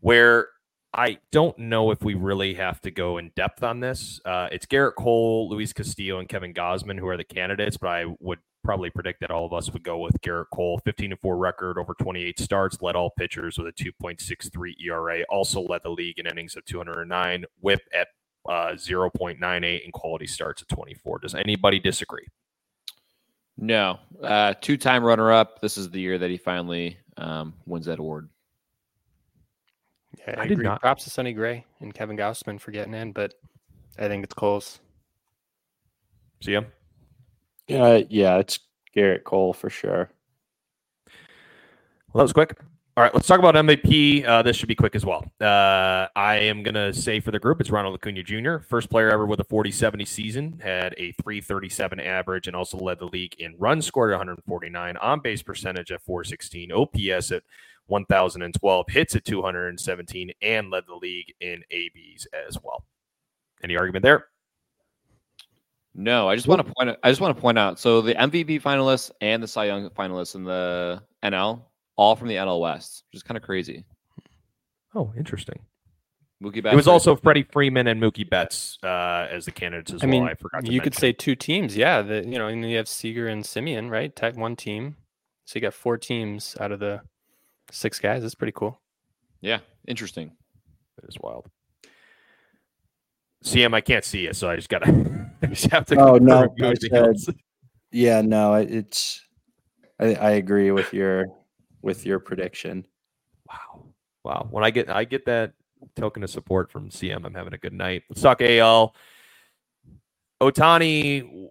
[0.00, 0.48] where
[0.94, 4.20] I don't know if we really have to go in depth on this.
[4.24, 8.06] Uh, it's Gerrit Cole, Luis Castillo, and Kevin Gausman who are the candidates, but I
[8.20, 11.78] would probably predict that all of us would go with Gerrit Cole, 15 4 record
[11.78, 16.26] over 28 starts, led all pitchers with a 2.63 ERA, also led the league in
[16.26, 18.08] innings of 209, whip at
[18.48, 21.20] uh, 0.98, and quality starts at 24.
[21.20, 22.26] Does anybody disagree?
[23.62, 25.60] No, uh, two-time runner-up.
[25.60, 28.30] This is the year that he finally um, wins that award.
[30.18, 30.64] Yeah, I, I agree.
[30.64, 30.80] Not.
[30.80, 33.34] Props to Sonny Gray and Kevin Gausman for getting in, but
[33.98, 34.80] I think it's Cole's.
[36.42, 36.66] See him?
[37.68, 38.60] Yeah, yeah, it's
[38.96, 40.10] Gerrit Cole for sure.
[42.12, 42.58] Well, that was quick.
[43.00, 44.26] All right, let's talk about MVP.
[44.26, 45.24] Uh, this should be quick as well.
[45.40, 49.10] Uh, I am going to say for the group, it's Ronald Acuna Jr., first player
[49.10, 53.34] ever with a 40 70 season, had a 337 average, and also led the league
[53.38, 57.42] in runs scored at 149, on base percentage at 416, OPS at
[57.86, 62.84] 1012, hits at 217, and led the league in ABs as well.
[63.64, 64.26] Any argument there?
[65.94, 66.98] No, I just want to point.
[67.02, 67.80] I just want to point out.
[67.80, 71.62] So the MVP finalists and the Cy Young finalists in the NL,
[71.96, 73.84] all from the NL West, which is kind of crazy.
[74.94, 75.60] Oh, interesting.
[76.42, 76.72] Mookie Betts.
[76.72, 80.10] It was also Freddie Freeman and Mookie Betts uh, as the candidates as I well.
[80.10, 80.66] Mean, I forgot.
[80.66, 82.00] you could say two teams, yeah.
[82.00, 84.14] The, you know, and you have Seager and Semien, right?
[84.14, 84.96] Tech one team,
[85.44, 87.02] so you got four teams out of the
[87.70, 88.22] six guys.
[88.22, 88.80] That's pretty cool.
[89.42, 90.32] Yeah, interesting.
[91.02, 91.46] It is wild.
[93.44, 94.88] CM, I can't see you, so I just gotta.
[95.42, 95.96] I just have to.
[95.96, 96.48] Oh no!
[96.58, 97.34] Said,
[97.90, 99.22] yeah, no, it's.
[99.98, 101.26] I, I agree with your
[101.82, 102.86] with your prediction.
[103.48, 103.86] Wow,
[104.24, 104.48] wow!
[104.50, 105.52] When I get I get that
[105.96, 108.04] token of support from CM, I'm having a good night.
[108.08, 108.94] Let's talk AL.
[110.40, 111.50] Ohtani,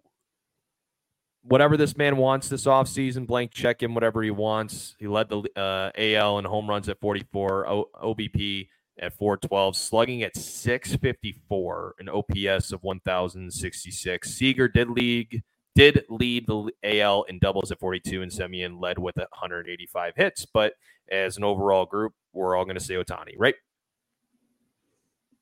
[1.43, 4.95] whatever this man wants this offseason, blank check him whatever he wants.
[4.99, 8.67] He led the uh, AL in home runs at 44, o- OBP
[8.99, 14.29] at 412, slugging at 654, an OPS of 1066.
[14.29, 15.43] Seager did league
[15.75, 20.45] did lead the AL in doubles at 42, and Semien led with 185 hits.
[20.45, 20.73] But
[21.11, 23.55] as an overall group, we're all going to say Ohtani, right?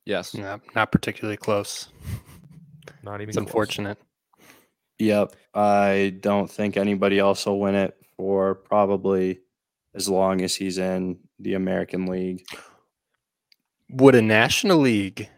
[0.05, 0.33] Yes.
[0.33, 1.89] Not, not particularly close.
[3.03, 3.29] Not even.
[3.29, 3.97] It's unfortunate.
[4.99, 5.35] Yep.
[5.53, 9.41] I don't think anybody else will win it for probably
[9.95, 12.43] as long as he's in the American League.
[13.89, 15.29] Would a National League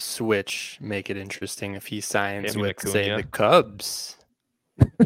[0.00, 2.92] switch make it interesting if he signs with, Acuna.
[2.92, 4.16] say, the Cubs?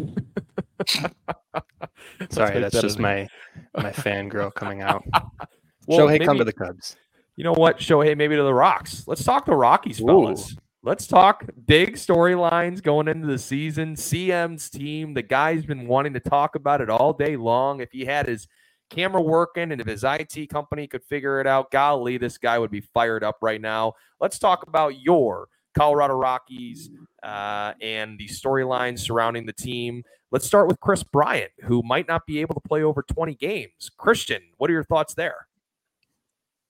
[2.30, 3.28] Sorry, that's just my
[3.76, 5.04] my fangirl coming out.
[5.86, 6.96] well, Shohei, maybe, come to the Cubs.
[7.36, 7.78] You know what?
[7.78, 9.04] Shohei, maybe to the Rocks.
[9.06, 10.52] Let's talk the Rockies, fellas.
[10.52, 10.56] Ooh.
[10.82, 13.94] Let's talk big storylines going into the season.
[13.94, 17.80] CM's team, the guy's been wanting to talk about it all day long.
[17.80, 18.46] If he had his
[18.90, 22.70] camera working and if his IT company could figure it out, golly, this guy would
[22.70, 23.94] be fired up right now.
[24.20, 26.90] Let's talk about your Colorado Rockies
[27.22, 30.04] uh, and the storylines surrounding the team.
[30.30, 33.90] Let's start with Kris Bryant, who might not be able to play over 20 games.
[33.98, 35.46] Christian, what are your thoughts there?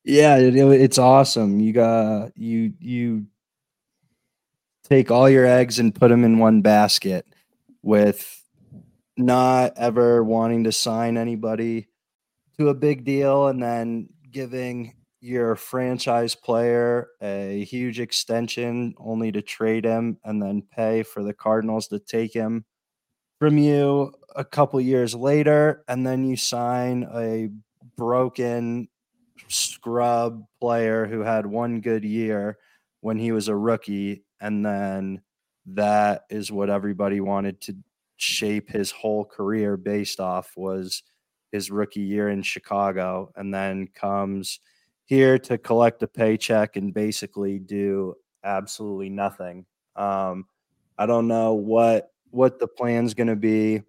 [0.05, 1.61] Yeah, it, it's awesome.
[1.61, 3.27] You got you you
[4.85, 7.27] take all your eggs and put them in one basket
[7.83, 8.43] with
[9.17, 11.89] not ever wanting to sign anybody
[12.59, 19.41] to a big deal and then giving your franchise player a huge extension only to
[19.41, 22.65] trade him and then pay for the Cardinals to take him
[23.39, 27.49] from you a couple years later and then you sign a
[27.97, 28.89] broken
[29.49, 32.59] scrub player who had one good year
[33.01, 35.21] when he was a rookie and then
[35.67, 37.75] that is what everybody wanted to
[38.17, 41.03] shape his whole career based off was
[41.55, 44.59] his rookie year in Chicago and then comes
[45.05, 48.13] here to collect a paycheck and basically do
[48.43, 49.65] absolutely nothing.
[49.95, 50.47] Um,
[50.99, 53.83] I don't know what what the plan's going to be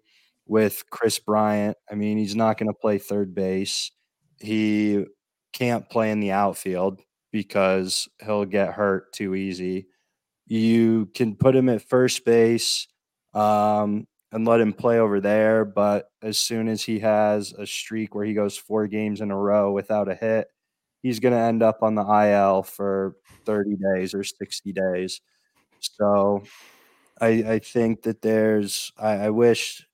[0.46, 1.76] with Kris Bryant.
[1.90, 3.90] I mean, he's not going to play third base.
[4.38, 5.04] He
[5.52, 7.02] can't play in the outfield
[7.32, 9.88] because he'll get hurt too easy.
[10.46, 12.86] You can put him at first base.
[13.34, 15.64] Um, and let him play over there.
[15.64, 19.36] But as soon as he has a streak where he goes four games in a
[19.36, 20.48] row without a hit,
[21.02, 25.22] he's going to end up on the IL for 30 days or 60 days.
[25.80, 26.42] So
[27.18, 29.86] I, I think that there's, I, I wish,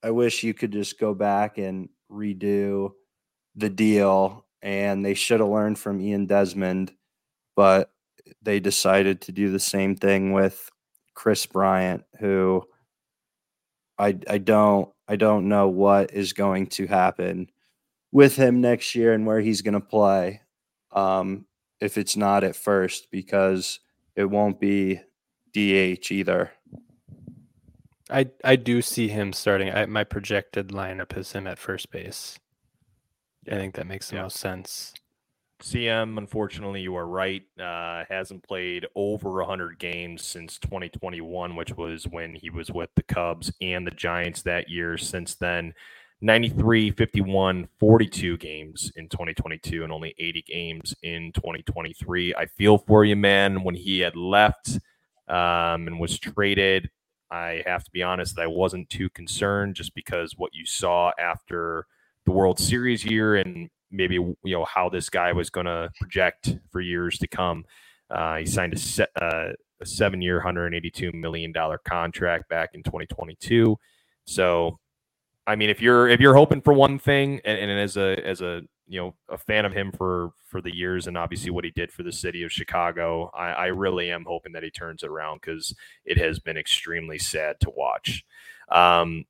[0.00, 2.92] I wish you could just go back and redo
[3.56, 4.46] the deal.
[4.62, 6.92] And they should have learned from Ian Desmond,
[7.56, 7.90] but
[8.42, 10.70] they decided to do the same thing with
[11.14, 12.64] Kris Bryant, who
[13.98, 17.50] I I don't I don't know what is going to happen
[18.12, 20.42] with him next year and where he's going to play.
[20.92, 21.46] Um,
[21.80, 23.80] if it's not at first, because
[24.14, 25.00] it won't be
[25.52, 26.52] DH either.
[28.08, 29.70] I I do see him starting.
[29.70, 32.38] I, my projected lineup is him at first base.
[33.46, 34.22] I think that makes the yeah.
[34.22, 34.94] most sense.
[35.62, 37.42] CM, unfortunately, you are right.
[37.58, 43.02] Uh, hasn't played over 100 games since 2021, which was when he was with the
[43.02, 44.98] Cubs and the Giants that year.
[44.98, 45.72] Since then,
[46.20, 52.34] 93, 51, 42 games in 2022 and only 80 games in 2023.
[52.34, 53.62] I feel for you, man.
[53.62, 54.78] When he had left
[55.28, 56.90] um, and was traded,
[57.30, 61.12] I have to be honest, that I wasn't too concerned just because what you saw
[61.18, 61.86] after
[62.24, 66.56] the World Series year and maybe you know how this guy was going to project
[66.70, 67.64] for years to come.
[68.10, 69.48] Uh, he signed a, se- uh,
[69.80, 73.76] a seven-year, 182 million dollar contract back in 2022.
[74.24, 74.78] So,
[75.46, 78.40] I mean, if you're if you're hoping for one thing, and, and as a as
[78.40, 81.70] a you know a fan of him for for the years and obviously what he
[81.70, 83.30] did for the city of Chicago.
[83.34, 87.18] I, I really am hoping that he turns it around because it has been extremely
[87.18, 88.24] sad to watch.
[88.70, 89.24] Um,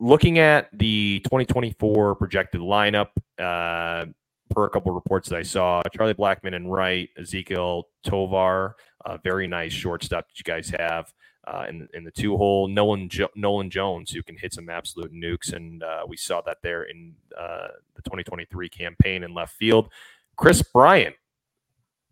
[0.00, 4.06] looking at the 2024 projected lineup, uh,
[4.50, 9.46] per a couple reports that I saw, Charlie Blackmon and Wright, Ezequiel Tovar, a very
[9.46, 11.12] nice shortstop that you guys have
[11.46, 12.68] uh, in in the two hole.
[12.68, 16.58] Nolan jo- Nolan Jones, who can hit some absolute nukes, and uh, we saw that
[16.62, 19.88] there in uh, the 2023 campaign in left field.
[20.36, 21.14] Kris Bryant,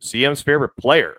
[0.01, 1.17] CM's favorite player,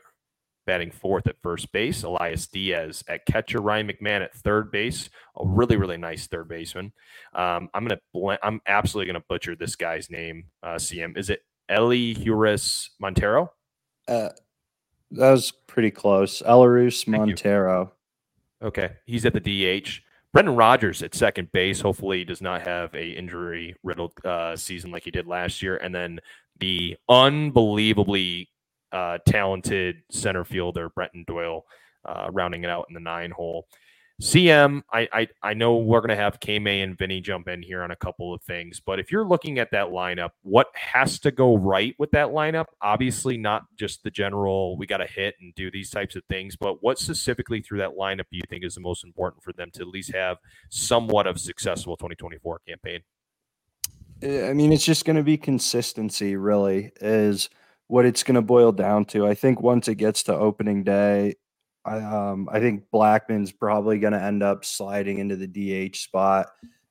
[0.65, 2.03] batting fourth at first base.
[2.03, 3.61] Elias Diaz at catcher.
[3.61, 5.09] Ryan McMahon at third base.
[5.37, 6.93] A really really nice third baseman.
[7.33, 10.45] Um, I'm gonna bl- I'm absolutely gonna butcher this guy's name.
[10.61, 13.51] Uh, CM is it Elehuris Montero?
[14.07, 14.29] Uh,
[15.11, 16.41] that was pretty close.
[16.41, 17.11] Elarus you.
[17.11, 17.93] Montero.
[18.61, 19.39] Okay, he's at the
[19.81, 20.01] DH.
[20.33, 21.79] Brendan Rodgers at second base.
[21.79, 25.77] Hopefully, he does not have a injury riddled uh, season like he did last year.
[25.77, 26.19] And then
[26.59, 28.49] the unbelievably
[28.93, 31.65] uh, talented center fielder Brenton Doyle
[32.05, 33.67] uh, rounding it out in the nine hole.
[34.21, 37.81] CM, I, I I know we're gonna have K May and Vinny jump in here
[37.81, 41.31] on a couple of things, but if you're looking at that lineup, what has to
[41.31, 42.67] go right with that lineup?
[42.81, 46.55] Obviously, not just the general we got to hit and do these types of things,
[46.55, 49.71] but what specifically through that lineup do you think is the most important for them
[49.73, 50.37] to at least have
[50.69, 53.01] somewhat of successful 2024 campaign?
[54.23, 57.49] Uh, I mean, it's just going to be consistency, really, is
[57.93, 59.27] what it's going to boil down to.
[59.27, 61.35] I think once it gets to opening day,
[61.85, 65.45] I, um, I think Blackmon's probably going to end up sliding into the
[65.91, 66.47] DH spot.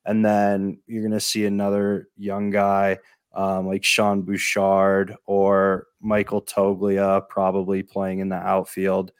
[0.06, 2.98] And then you're going to see another young guy
[3.34, 9.10] um, like Sean Bouchard or Michael Toglia probably playing in the outfield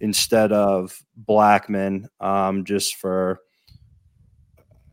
[0.00, 3.42] instead of Blackmon, um, just for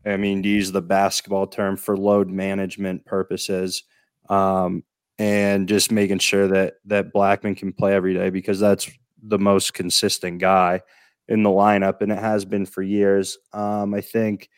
[0.04, 3.82] I mean, to use the basketball term for load management purposes,
[4.28, 4.84] um,
[5.18, 8.90] and just making sure that that Blackmon can play every day because that's
[9.22, 10.82] the most consistent guy
[11.28, 13.38] in the lineup, and it has been for years.
[13.52, 14.48] Um, I think,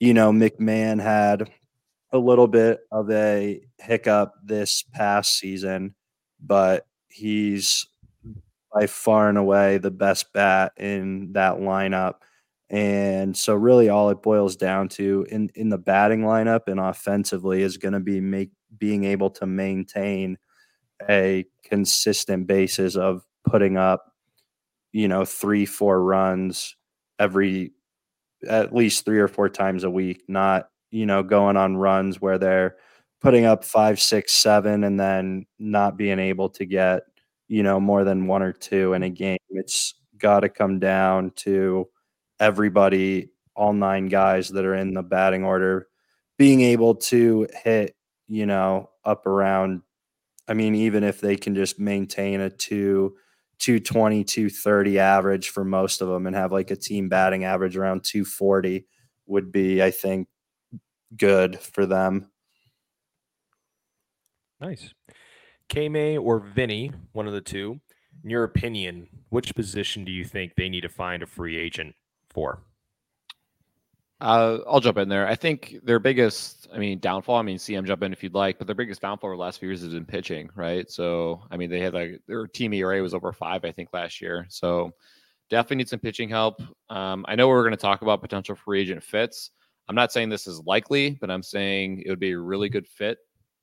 [0.00, 1.50] you know, McMahon had
[2.12, 5.94] a little bit of a hiccup this past season,
[6.40, 7.86] but he's
[8.72, 12.14] by far and away the best bat in that lineup.
[12.70, 17.62] And so really all it boils down to in in the batting lineup and offensively
[17.62, 20.38] is going to be make being able to maintain
[21.08, 24.12] a consistent basis of putting up
[24.92, 26.76] you know 3 4 runs
[27.18, 27.72] every
[28.48, 32.38] at least 3 or 4 times a week not you know going on runs where
[32.38, 32.76] they're
[33.20, 37.02] putting up five, six, seven, and then not being able to get
[37.48, 39.38] you know more than one or two in a game.
[39.50, 41.88] It's got to come down to
[42.40, 45.88] everybody, all nine guys that are in the batting order,
[46.38, 47.96] being able to hit,
[48.28, 49.82] you know, up around.
[50.46, 53.16] I mean, even if they can just maintain a two,
[53.58, 58.04] 220, 230 average for most of them and have like a team batting average around
[58.04, 58.86] 240
[59.26, 60.28] would be, I think,
[61.16, 62.30] good for them.
[64.60, 64.92] Nice.
[65.68, 67.80] K May or Vinny, one of the two.
[68.24, 71.94] In your opinion, which position do you think they need to find a free agent
[72.30, 72.62] for?
[74.20, 75.28] Uh, I'll jump in there.
[75.28, 77.36] I think their biggest, I mean, downfall.
[77.36, 79.60] I mean, CM jump in if you'd like, but their biggest downfall over the last
[79.60, 80.90] few years has been pitching, right?
[80.90, 84.20] So, I mean, they had like their team ERA was over five, I think, last
[84.20, 84.46] year.
[84.48, 84.92] So,
[85.50, 86.60] definitely need some pitching help.
[86.90, 89.50] Um, I know we're going to talk about potential free agent fits.
[89.88, 92.86] I'm not saying this is likely, but I'm saying it would be a really good
[92.86, 93.18] fit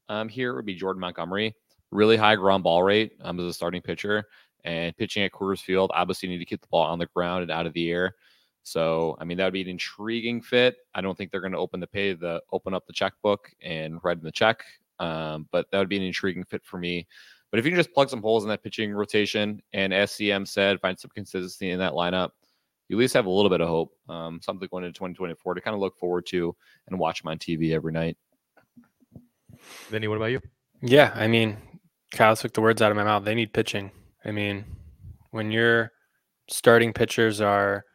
[0.10, 0.52] um, here.
[0.52, 1.56] It would be Jordan Montgomery,
[1.91, 4.24] really high ground ball rate um, as a starting pitcher,
[4.63, 5.91] and pitching at Coors Field.
[5.94, 8.15] Obviously, need to keep the ball on the ground and out of the air.
[8.65, 10.78] So, I mean, that would be an intriguing fit.
[10.95, 13.99] I don't think they're going to open the pay, the open up the checkbook and
[14.04, 14.63] write in the check.
[14.99, 17.08] Um, but that would be an intriguing fit for me.
[17.51, 20.82] But if you can just plug some holes in that pitching rotation and SCM said
[20.82, 22.32] find some consistency in that lineup,
[22.89, 23.93] you at least have a little bit of hope.
[24.10, 26.56] Um, something going into 2024 to kind of look forward to
[26.88, 28.17] and watch them on TV every night.
[29.89, 30.41] Vinny, what about you?
[30.82, 31.57] Yeah, I mean,
[32.11, 33.26] Kyle took the words out of my mouth.
[33.26, 33.91] They need pitching.
[34.26, 34.66] I mean,
[35.30, 35.91] when your
[36.49, 37.86] starting pitchers are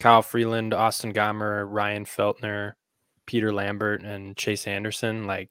[0.00, 2.72] Kyle Freeland, Austin Gomber, Ryan Feltner,
[3.26, 5.50] Peter Lambert, and Chase Anderson, like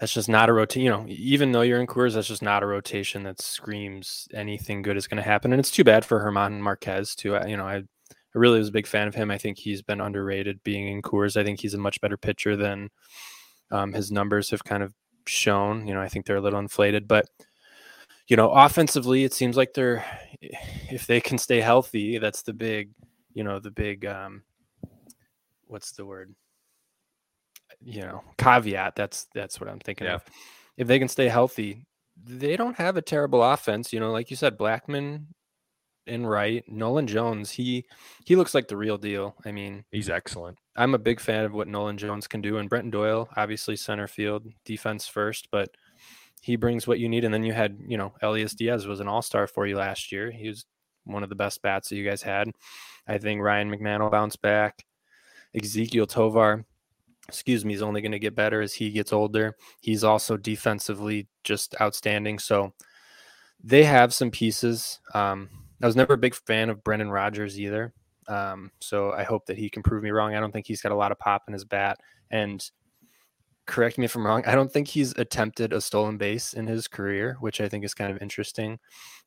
[0.00, 0.84] that's just not a rotation.
[0.84, 4.82] You know, even though you're in Coors, that's just not a rotation that screams anything
[4.82, 5.52] good is going to happen.
[5.52, 7.36] And it's too bad for Herman Marquez too.
[7.36, 7.84] I, you know, I, I
[8.34, 9.30] really was a big fan of him.
[9.30, 11.36] I think he's been underrated being in Coors.
[11.36, 12.90] I think he's a much better pitcher than
[13.70, 14.92] um, his numbers have kind of
[15.26, 15.86] shown.
[15.86, 17.26] You know, I think they're a little inflated, but
[18.26, 20.04] you know, offensively, it seems like they're
[20.40, 22.90] if they can stay healthy, that's the big,
[23.34, 24.42] you know, the big um
[25.66, 26.34] what's the word?
[27.80, 28.94] you know, caveat.
[28.96, 30.14] That's that's what I'm thinking Yeah.
[30.14, 30.24] of.
[30.76, 31.84] If they can stay healthy,
[32.24, 33.92] they don't have a terrible offense.
[33.92, 35.26] You know, like you said, Blackmon
[36.06, 37.50] and Wright, Nolan Jones.
[37.50, 37.84] He
[38.24, 39.34] he looks like the real deal.
[39.44, 40.58] I mean, He's excellent.
[40.76, 44.06] I'm a big fan of what Nolan Jones can do, and Brenton Doyle, obviously center
[44.08, 45.70] field, defense first, but
[46.42, 47.24] he brings what you need.
[47.24, 50.12] And then you had, you know, Elias Diaz was an all star for you last
[50.12, 50.30] year.
[50.30, 50.64] He was
[51.04, 52.50] one of the best bats that you guys had.
[53.06, 54.84] I think Ryan McMahon will bounce back.
[55.54, 56.64] Ezequiel Tovar,
[57.28, 59.56] excuse me, is only going to get better as he gets older.
[59.80, 62.38] He's also defensively just outstanding.
[62.38, 62.72] So
[63.62, 65.00] they have some pieces.
[65.14, 65.48] Um,
[65.82, 67.92] I was never a big fan of Brendan Rodgers either.
[68.26, 70.34] Um, so I hope that he can prove me wrong.
[70.34, 71.98] I don't think he's got a lot of pop in his bat.
[72.30, 72.64] And
[73.66, 74.44] correct me if I'm wrong.
[74.46, 77.94] I don't think he's attempted a stolen base in his career, which I think is
[77.94, 78.78] kind of interesting.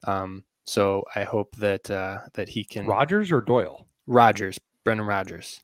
[0.03, 3.87] Um, so I hope that uh, that he can Rodgers or Doyle?
[4.05, 5.61] Rodgers, Brendan Rodgers.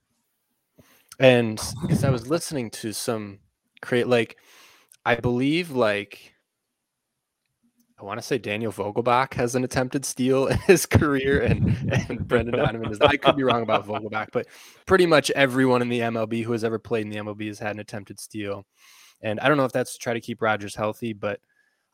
[1.20, 3.39] And because I was listening to some
[3.82, 4.38] create like
[5.06, 6.34] I believe like
[7.99, 11.68] I want to say Daniel Vogelbach has an attempted steal in his career and,
[12.10, 14.47] and Brendan Donovan is I could be wrong about Vogelbach, but
[14.86, 17.72] pretty much everyone in the MLB who has ever played in the MLB has had
[17.72, 18.66] an attempted steal.
[19.22, 21.39] And I don't know if that's to try to keep Rodgers healthy, but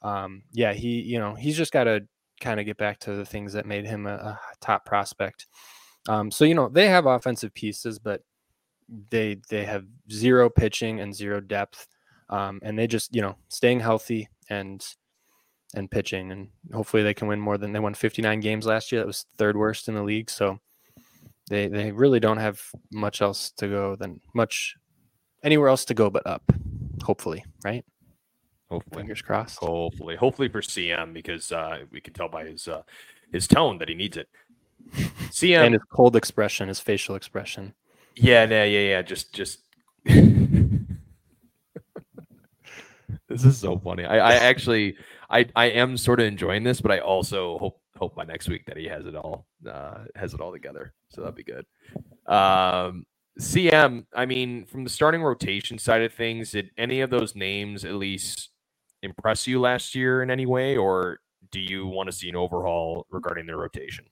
[0.01, 2.07] um, yeah, he, you know, he's just got to
[2.39, 5.47] kind of get back to the things that made him a, a top prospect.
[6.07, 8.23] Um, so you know they have offensive pieces, but
[9.09, 11.87] they they have zero pitching and zero depth,
[12.29, 14.85] um, and they just you know staying healthy and
[15.75, 19.01] and pitching, and hopefully they can win more than they won 59 games last year.
[19.01, 20.59] That was third worst in the league, so
[21.49, 22.61] they they really don't have
[22.91, 24.75] much else to go than much
[25.43, 26.43] anywhere else to go but up.
[27.03, 27.85] Hopefully, right?
[28.69, 29.01] Hopefully.
[29.01, 29.59] Fingers crossed.
[29.59, 32.83] Hopefully, hopefully for CM because uh, we can tell by his uh,
[33.31, 34.27] his tone that he needs it.
[35.29, 37.73] CM, And his cold expression, his facial expression.
[38.15, 39.01] yeah, yeah, yeah, yeah.
[39.01, 39.59] Just, just.
[40.05, 40.15] this
[43.45, 44.05] is so funny.
[44.05, 44.95] I, I actually,
[45.29, 48.65] I, I am sort of enjoying this, but I also hope, hope by next week
[48.65, 50.93] that he has it all, uh, has it all together.
[51.09, 51.65] So that'd be good.
[52.31, 53.05] Um,
[53.39, 57.85] CM, I mean, from the starting rotation side of things, did any of those names
[57.85, 58.49] at least
[59.03, 61.19] impress you last year in any way, or
[61.51, 64.05] do you want to see an overhaul regarding their rotation?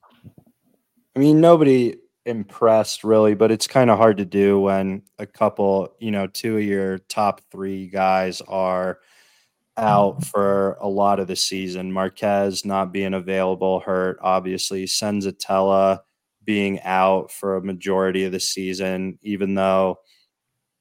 [1.14, 5.94] I mean, nobody impressed really, but it's kind of hard to do when a couple,
[5.98, 8.98] you know, two of your top three guys are
[9.76, 10.24] out mm-hmm.
[10.24, 11.92] for a lot of the season.
[11.92, 14.84] Marquez not being available, hurt, obviously.
[14.84, 16.00] Senzatela
[16.44, 19.98] being out for a majority of the season, even though,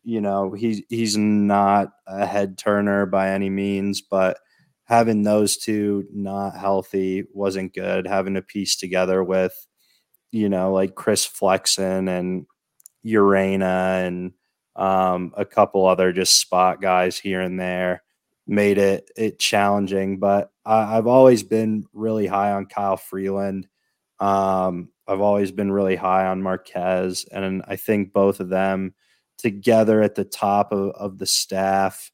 [0.08, 4.40] you know, he's he's not a head turner by any means, but
[4.86, 8.08] having those two not healthy wasn't good.
[8.08, 9.54] Having to piece together with
[10.32, 12.46] you know, like Chris Flexen and
[13.06, 14.34] Urena and
[14.78, 18.04] um, a couple other just spot guys here and there
[18.48, 20.20] made it it challenging.
[20.20, 23.68] But I, I've always been really high on Kyle Freeland.
[24.22, 28.94] Um, I've always been really high on Marquez, and I think both of them
[29.38, 32.12] together at the top of, of the staff,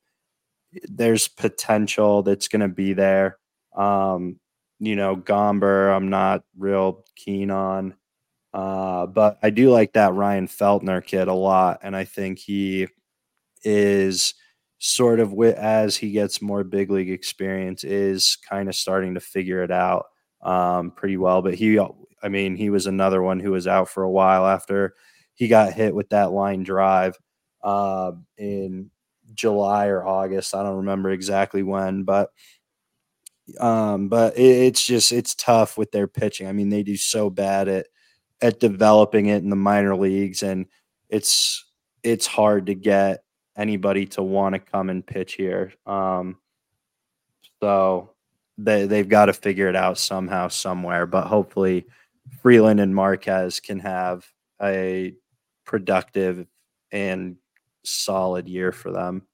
[0.83, 3.37] there's potential that's going to be there.
[3.75, 4.39] Um,
[4.79, 7.95] you know, Gomber, I'm not real keen on.
[8.53, 12.87] Uh, but I do like that Ryan Feltner kid a lot, and I think he
[13.63, 14.35] is
[14.77, 19.19] sort of wi- as he gets more big league experience, is kind of starting to
[19.19, 20.05] figure it out
[20.43, 21.41] um, pretty well.
[21.41, 21.79] But he,
[22.21, 24.93] I mean, he was another one who was out for a while after
[25.43, 27.17] he got hit with that line drive
[27.65, 28.89] uh, in
[29.33, 30.55] July or August.
[30.55, 32.29] I don't remember exactly when, but
[33.59, 36.47] um, but it, it's just it's tough with their pitching.
[36.47, 37.87] I mean, they do so bad at
[38.41, 40.65] at developing it in the minor leagues and
[41.09, 41.65] it's
[42.03, 43.23] it's hard to get
[43.57, 46.37] anybody to want to come and pitch here um
[47.61, 48.11] so
[48.57, 51.85] they they've got to figure it out somehow somewhere but hopefully
[52.41, 54.25] Freeland and Marquez can have
[54.61, 55.13] a
[55.65, 56.45] productive
[56.91, 57.37] and
[57.83, 59.27] solid year for them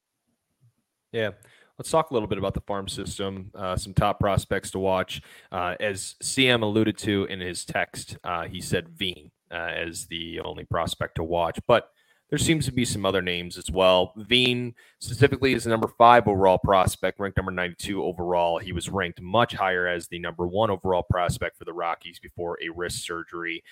[1.11, 1.31] Yeah.
[1.79, 5.21] Let's talk a little bit about the farm system, uh, some top prospects to watch.
[5.49, 10.41] Uh, as CM alluded to in his text, uh, he said Veen uh, as the
[10.41, 11.89] only prospect to watch, but
[12.29, 14.11] there seems to be some other names as well.
[14.17, 18.59] Veen specifically is the number five overall prospect, ranked number 92 overall.
[18.59, 22.57] He was ranked much higher as the number one overall prospect for the Rockies before
[22.61, 23.63] a wrist surgery.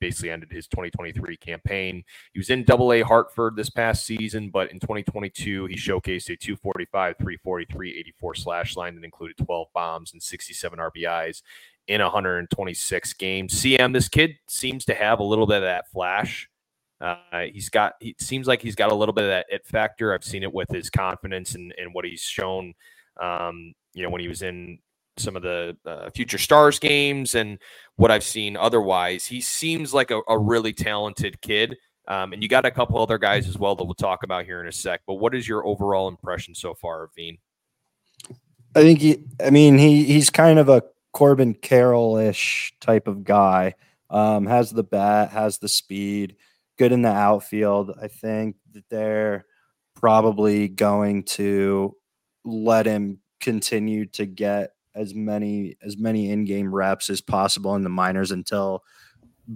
[0.00, 2.04] Basically ended his 2023 campaign.
[2.32, 6.36] He was in Double A Hartford this past season, but in 2022 he showcased a
[6.36, 11.42] 245, 343, 84 slash line that included 12 bombs and 67 RBIs
[11.88, 13.54] in 126 games.
[13.54, 16.48] CM, this kid seems to have a little bit of that flash
[17.00, 17.16] Uh,
[17.52, 17.94] he's got.
[18.00, 20.12] He seems like he's got a little bit of that it factor.
[20.14, 22.74] I've seen it with his confidence and, and what he's shown.
[23.20, 24.78] Um, you know, when he was in
[25.18, 27.58] some of the uh, future stars games and
[27.96, 31.76] what I've seen otherwise, he seems like a, a really talented kid.
[32.06, 34.60] Um, and you got a couple other guys as well that we'll talk about here
[34.60, 35.02] in a sec.
[35.06, 37.38] But what is your overall impression so far Veen?
[38.74, 39.24] I think he.
[39.44, 43.74] I mean, he he's kind of a Corbin Carroll ish type of guy.
[44.10, 46.36] Um, has the bat, has the speed,
[46.78, 47.92] good in the outfield.
[48.00, 49.44] I think that they're
[49.94, 51.94] probably going to
[52.44, 57.88] let him continue to get as many as many in-game reps as possible in the
[57.90, 58.84] minors until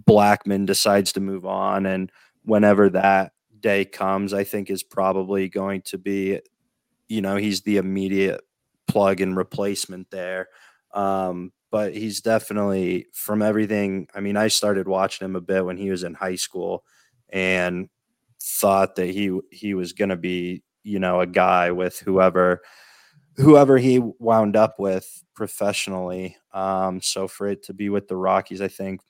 [0.09, 1.87] Blackmon decides to move on.
[1.87, 2.11] And
[2.45, 6.41] whenever that day comes I think is probably going to be
[7.09, 8.41] you know he's the immediate
[8.89, 10.49] plug and replacement there.
[10.95, 15.76] Um, but he's definitely from everything I mean I started watching him a bit when
[15.78, 16.85] he was in high school
[17.30, 17.89] and
[18.43, 22.62] thought that he he was going to be you know a guy with whoever
[23.37, 26.37] whoever he wound up with professionally.
[26.53, 29.01] Um, so for it to be with the Rockies, I think,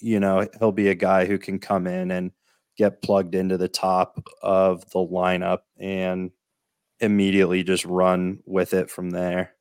[0.00, 2.32] you know, he'll be a guy who can come in and
[2.76, 6.30] get plugged into the top of the lineup and
[7.00, 9.54] immediately just run with it from there.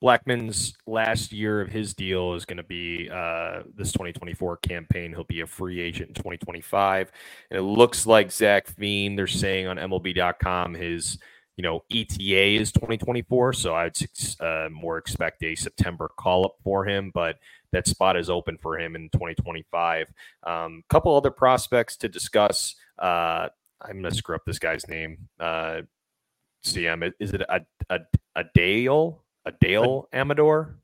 [0.00, 5.12] Blackmon's last year of his deal is going to be uh, this 2024 campaign.
[5.12, 7.10] He'll be a free agent in 2025.
[7.50, 11.18] And it looks like Zac Veen, they're saying on MLB.com, his–
[11.58, 13.96] you know, ETA is 2024, so I'd
[14.38, 17.40] uh, more expect a September call up for him, but
[17.72, 20.06] that spot is open for him in 2025.
[20.46, 22.76] A um, couple other prospects to discuss.
[22.96, 23.48] Uh,
[23.82, 25.28] I'm going to screw up this guy's name.
[25.40, 25.82] Uh,
[26.64, 27.98] CM, is it a, a,
[28.36, 29.24] a Dale?
[29.44, 30.76] A Dale Amador?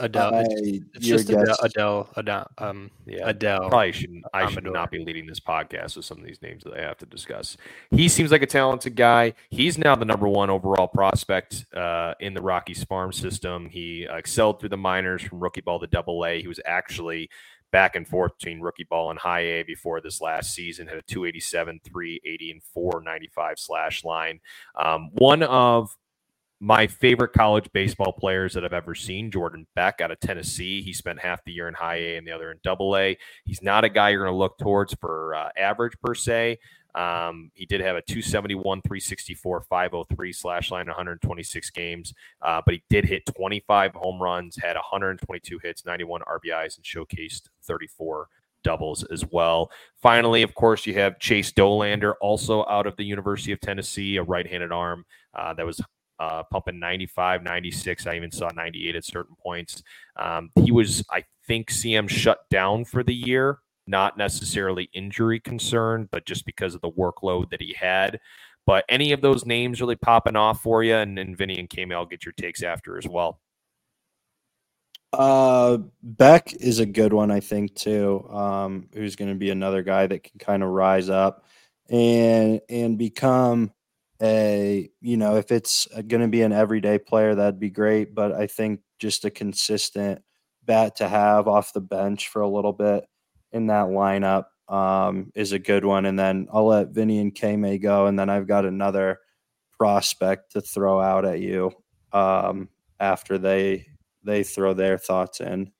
[0.00, 0.34] Adele.
[0.34, 2.50] Uh, it's, it's just Adele, Adele, Adele.
[2.58, 3.68] Um, yeah, Adele.
[3.68, 4.24] Probably shouldn't.
[4.32, 6.98] I should not be leading this podcast with some of these names that I have
[6.98, 7.56] to discuss.
[7.90, 9.34] He seems like a talented guy.
[9.50, 13.68] He's now the number one overall prospect uh, in the Rockies farm system.
[13.68, 16.40] He excelled through the minors from rookie ball to Double A.
[16.40, 17.28] He was actually
[17.70, 20.86] back and forth between rookie ball and high A before this last season.
[20.86, 24.40] Had a 287, 380, and 495 slash line.
[24.78, 25.96] Um, one of
[26.62, 30.80] my favorite college baseball players that I've ever seen, Jordan Beck out of Tennessee.
[30.80, 33.18] He spent half the year in high A and the other in double A.
[33.44, 36.60] He's not a guy you're going to look towards for uh, average per se.
[36.94, 42.84] Um, he did have a 271, 364, 503 slash line, 126 games, uh, but he
[42.88, 48.28] did hit 25 home runs, had 122 hits, 91 RBIs, and showcased 34
[48.62, 49.68] doubles as well.
[50.00, 54.22] Finally, of course, you have Chase Dollander, also out of the University of Tennessee, a
[54.22, 55.04] right handed arm
[55.34, 55.80] uh, that was
[56.22, 58.06] uh, pumping 95, 96.
[58.06, 59.82] I even saw 98 at certain points.
[60.16, 63.58] Um, he was, I think, CM shut down for the year,
[63.88, 68.20] not necessarily injury concern, but just because of the workload that he had.
[68.66, 71.84] But any of those names really popping off for you, and, and Vinny and K
[71.84, 73.40] May, I'll get your takes after as well.
[75.12, 78.24] Uh, Beck is a good one, I think, too.
[78.30, 81.44] Um, who's going to be another guy that can kind of rise up
[81.90, 83.72] and and become
[84.22, 88.32] a you know if it's going to be an everyday player that'd be great but
[88.32, 90.22] i think just a consistent
[90.64, 93.04] bat to have off the bench for a little bit
[93.50, 97.56] in that lineup um, is a good one and then i'll let vinny and k
[97.56, 99.18] may go and then i've got another
[99.76, 101.72] prospect to throw out at you
[102.12, 102.68] um,
[103.00, 103.86] after they
[104.22, 105.72] they throw their thoughts in.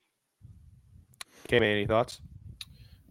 [1.47, 2.20] K may any thoughts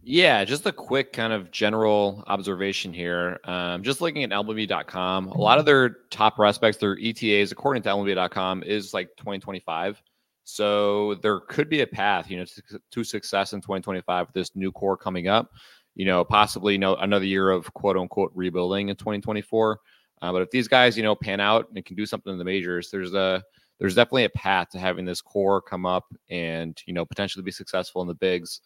[0.04, 3.38] yeah, just a quick kind of general observation here.
[3.44, 7.90] Um, just looking at MLB.com, a lot of their top prospects, their ETAs, according to
[7.90, 10.02] MLB.com, is like 2025.
[10.44, 14.56] So there could be a path, you know, to, to success in 2025 with this
[14.56, 15.52] new core coming up.
[15.94, 19.78] You know, possibly you know another year of quote unquote rebuilding in 2024.
[20.22, 22.44] Uh, but if these guys, you know, pan out and can do something in the
[22.44, 23.42] majors, there's a
[23.78, 27.50] there's definitely a path to having this core come up and you know potentially be
[27.50, 28.60] successful in the bigs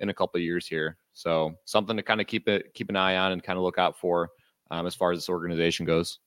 [0.00, 0.96] in a couple of years here.
[1.12, 3.78] So something to kind of keep it keep an eye on and kind of look
[3.78, 4.30] out for
[4.70, 6.18] um, as far as this organization goes.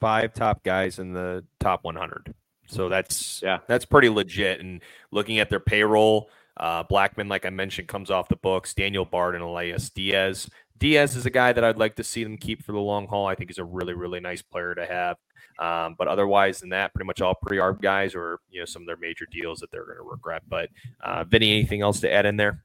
[0.00, 2.34] Five top guys in the top 100.
[2.66, 4.60] So that's yeah, that's pretty legit.
[4.60, 8.74] And looking at their payroll, uh, Blackmon, like I mentioned, comes off the books.
[8.74, 10.48] Daniel Bard and Elias Diaz.
[10.78, 13.26] Diaz is a guy that I'd like to see them keep for the long haul.
[13.26, 15.16] I think he's a really, really nice player to have.
[15.60, 18.86] Um, but otherwise than that, pretty much all pre-arb guys or you know some of
[18.86, 20.42] their major deals that they're going to regret.
[20.48, 20.70] But
[21.02, 22.64] uh, Vinny, anything else to add in there?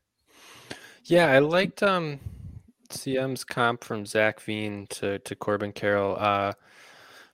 [1.04, 2.20] Yeah, I liked um,
[2.90, 6.16] CM's comp from Zac Veen to to Corbin Carroll.
[6.18, 6.54] Uh,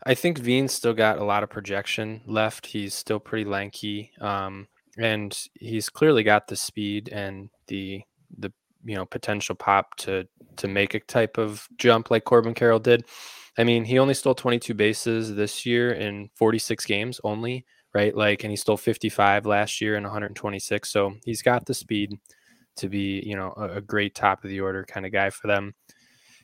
[0.03, 2.65] I think Veen's still got a lot of projection left.
[2.65, 8.01] He's still pretty lanky, um, and he's clearly got the speed and the
[8.39, 8.51] the
[8.83, 13.05] you know potential pop to to make a type of jump like Corbin Carroll did.
[13.57, 18.15] I mean, he only stole 22 bases this year in 46 games only, right?
[18.15, 20.89] Like, and he stole 55 last year in 126.
[20.89, 22.13] So he's got the speed
[22.77, 25.47] to be, you know, a, a great top of the order kind of guy for
[25.47, 25.73] them.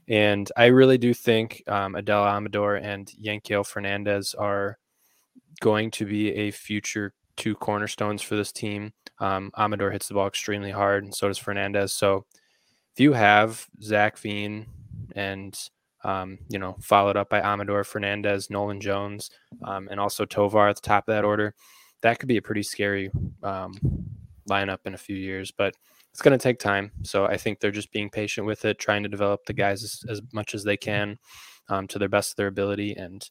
[0.09, 4.77] And I really do think um, Adael Amador and Yanquiel Fernandez are
[5.59, 8.93] going to be a future two cornerstones for this team.
[9.19, 11.93] Um, Amador hits the ball extremely hard, and so does Fernandez.
[11.93, 12.25] So
[12.93, 14.65] if you have Zac Veen
[15.15, 15.57] and
[16.07, 19.29] um, you know, followed up by Amador, Fernandez, Nolan Jones,
[19.65, 21.53] um, and also Tovar at the top of that order.
[22.01, 23.11] That could be a pretty scary
[23.43, 23.73] um,
[24.49, 25.75] lineup in a few years, but
[26.11, 26.91] it's going to take time.
[27.03, 30.03] So I think they're just being patient with it, trying to develop the guys as,
[30.09, 31.19] as much as they can
[31.67, 32.95] um, to their best of their ability.
[32.95, 33.29] And,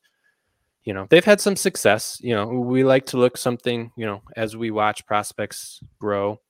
[0.84, 2.18] you know, they've had some success.
[2.20, 6.40] You know, we like to look something, you know, as we watch prospects grow,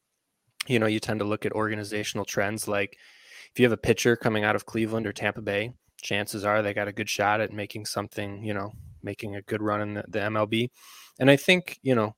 [0.66, 2.99] you know, you tend to look at organizational trends like
[3.53, 5.72] if you have a pitcher coming out of Cleveland or Tampa Bay,
[6.07, 9.61] chances are they got a good shot at making something, you know, making a good
[9.61, 10.70] run in the, the MLB.
[11.18, 12.14] And I think, you know,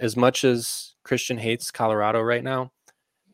[0.00, 2.72] as much as Christian hates Colorado right now,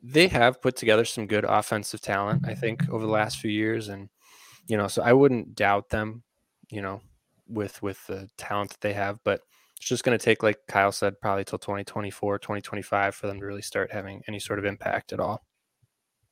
[0.03, 3.89] they have put together some good offensive talent, I think, over the last few years.
[3.89, 4.11] And,
[4.67, 6.23] you know, so I wouldn't doubt them,
[6.71, 7.01] you know,
[7.49, 9.19] with with the talent that they have.
[9.25, 9.41] But
[9.77, 13.47] it's just going to take, like Kyle said, probably till 2024, 2025 for them to
[13.47, 15.45] really start having any sort of impact at all.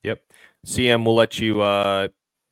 [0.03, 0.21] Yep.
[0.67, 2.09] CM, we'll let you uh,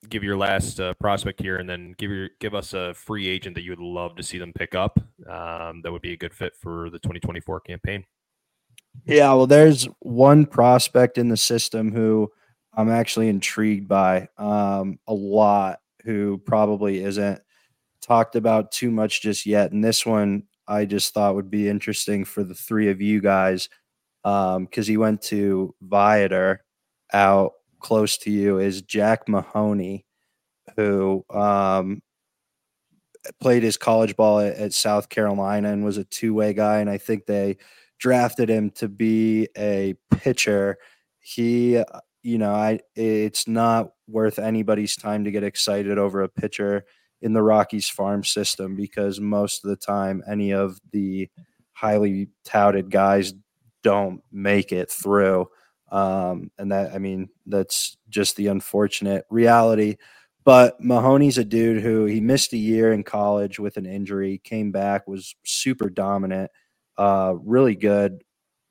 [0.08, 3.54] give your last uh, prospect here, and then give your give us a free agent
[3.54, 4.98] that you would love to see them pick up.
[5.28, 8.04] Um, that would be a good fit for the 2024 campaign.
[9.04, 12.30] Yeah, well, there's one prospect in the system who
[12.74, 17.40] I'm actually intrigued by um, a lot, who probably isn't
[18.00, 19.72] talked about too much just yet.
[19.72, 23.68] And this one I just thought would be interesting for the three of you guys
[24.22, 26.64] because um, he went to Viator
[27.12, 30.04] out close to you is Jack Mahoney,
[30.76, 32.02] who um,
[33.40, 36.78] played his college ball at, at, South Carolina and was a two way guy.
[36.78, 37.56] And I think they
[37.98, 40.78] drafted him to be a pitcher.
[41.20, 41.82] He,
[42.22, 46.84] you know, I it's not worth anybody's time to get excited over a pitcher
[47.22, 51.28] in the Rockies farm system because most of the time any of the
[51.72, 53.34] highly touted guys
[53.82, 55.48] don't make it through.
[55.90, 59.96] Um, and that, I mean, that's just the unfortunate reality.
[60.44, 64.72] But Mahoney's a dude who he missed a year in college with an injury, came
[64.72, 66.50] back, was super dominant,
[66.96, 68.22] uh, really good,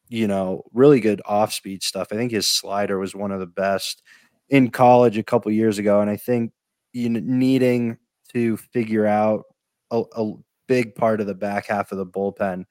[0.08, 2.08] you know, really good off speed stuff.
[2.12, 4.02] I think his slider was one of the best
[4.50, 6.02] in college a couple years ago.
[6.02, 6.52] And I think
[6.92, 7.98] you needing
[8.34, 9.44] to figure out
[9.92, 10.34] a, a,
[10.68, 12.64] big part of the back half of the bullpen,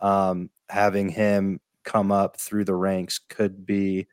[0.00, 4.06] um, having him come up through the ranks could be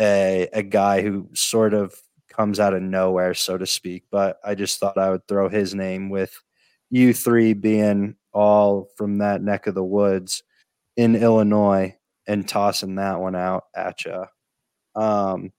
[0.00, 1.94] a a guy who sort of
[2.28, 4.04] comes out of nowhere, so to speak.
[4.10, 6.34] But I just thought I would throw his name with
[6.90, 10.42] you three being all from that neck of the woods
[10.96, 11.96] in Illinois
[12.26, 14.24] and tossing that one out at you.
[14.96, 15.52] Um,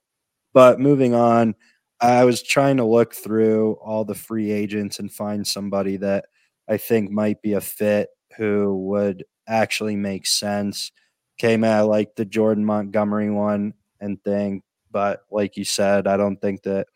[0.54, 1.56] but moving on,
[2.02, 6.26] I was trying to look through all the free agents and find somebody that
[6.70, 10.92] I think might be a fit who would actually make sense
[11.38, 14.62] came at like the Jordan Montgomery one and thing.
[14.92, 16.88] But like you said, I don't think that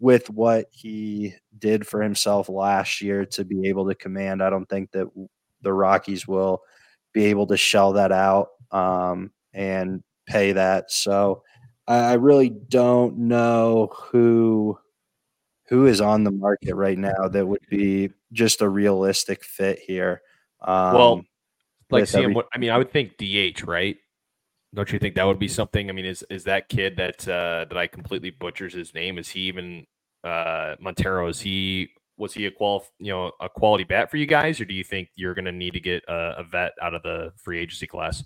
[0.00, 4.68] with what he did for himself last year to be able to command, I don't
[4.68, 5.08] think that
[5.62, 6.62] the Rockies will
[7.12, 10.90] be able to shell that out um, and pay that.
[10.90, 11.42] So
[11.86, 14.78] I really don't know who
[15.68, 20.20] who is on the market right now that would be just a realistic fit here.
[20.60, 21.24] Um, well,
[21.90, 23.96] like seeing every- what I mean, I would think DH, right?
[24.74, 25.88] Don't you think that would be something?
[25.88, 29.18] I mean, is is that kid that uh, that I completely butchers his name?
[29.18, 29.86] Is he even
[30.24, 31.28] uh, Montero?
[31.28, 34.64] Is he was he a qual you know a quality bat for you guys, or
[34.64, 37.32] do you think you're going to need to get a, a, vet out of the
[37.36, 38.24] free agency class?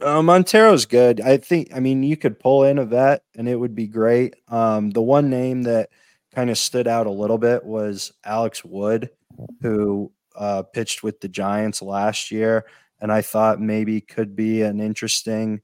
[0.00, 1.20] Uh, Montero's good.
[1.20, 1.74] I think.
[1.74, 4.36] I mean, you could pull in a vet, and it would be great.
[4.48, 5.90] Um, the one name that
[6.34, 9.10] kind of stood out a little bit was Alex Wood,
[9.60, 10.10] who
[10.40, 12.64] uh, pitched with the Giants last year,
[12.98, 15.60] and I thought maybe could be an interesting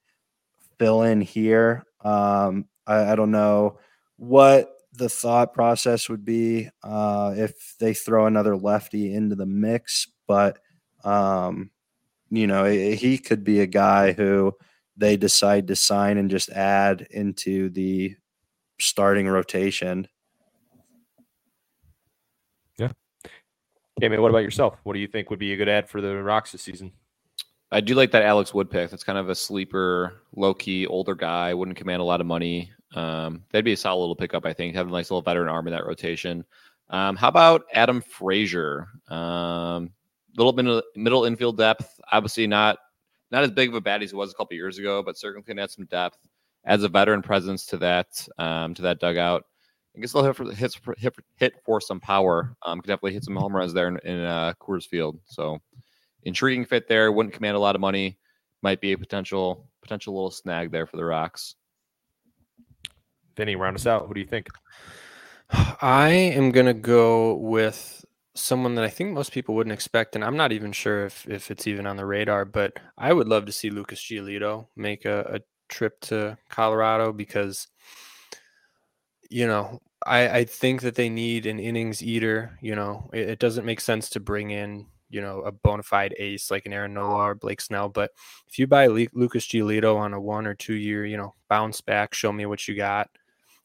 [0.79, 1.87] fill in here.
[2.05, 3.79] Um, I, I, don't know
[4.17, 10.09] what the thought process would be uh, if they throw another lefty into the mix,
[10.29, 10.59] but
[11.05, 11.71] um,
[12.31, 14.53] you know he could be a guy who
[14.95, 18.15] they decide to sign and just add into the
[18.79, 20.07] starting rotation.
[23.99, 24.79] Man, what about yourself?
[24.83, 26.93] What do you think would be a good ad for the Rocks this season?
[27.73, 28.91] I do like that Alex Wood pick.
[28.91, 31.55] That's kind of a sleeper, low key, older guy.
[31.55, 32.71] Wouldn't command a lot of money.
[32.95, 34.75] Um, that'd be a solid little pickup, I think.
[34.75, 36.45] Have a nice little veteran arm in that rotation.
[36.91, 38.89] Um, how about Adam Frazier?
[39.09, 39.91] Um,
[40.37, 41.99] little bit of middle infield depth.
[42.13, 42.79] Obviously, not
[43.31, 45.43] not as big of a bat as he was a couple years ago, but certainly
[45.43, 46.19] can add some depth.
[46.67, 49.45] Adds a veteran presence to that um, to that dugout.
[49.97, 52.55] I guess they'll hit for, hit, hit, hit for some power.
[52.65, 55.19] Um, can definitely hit some home runs there in, in uh, Coors Field.
[55.25, 55.59] So
[56.25, 57.11] intriguing fit there.
[57.11, 58.19] Wouldn't command a lot of money.
[58.63, 61.55] Might be a potential potential little snag there for the Rocks.
[63.37, 64.07] Vinny, round us out.
[64.07, 64.49] Who do you think?
[65.81, 70.37] I am gonna go with someone that I think most people wouldn't expect, and I'm
[70.37, 72.45] not even sure if if it's even on the radar.
[72.45, 77.69] But I would love to see Lucas Giolito make a, a trip to Colorado because
[79.31, 82.59] you know I I think that they need an innings eater.
[82.61, 86.15] You know, it, it doesn't make sense to bring in you know a bona fide
[86.19, 87.89] ace like an Aaron Nola or Blake Snell.
[87.89, 88.11] But
[88.49, 91.81] if you buy Le- Lucas Giolito on a one or two year, you know, bounce
[91.81, 93.09] back, show me what you got.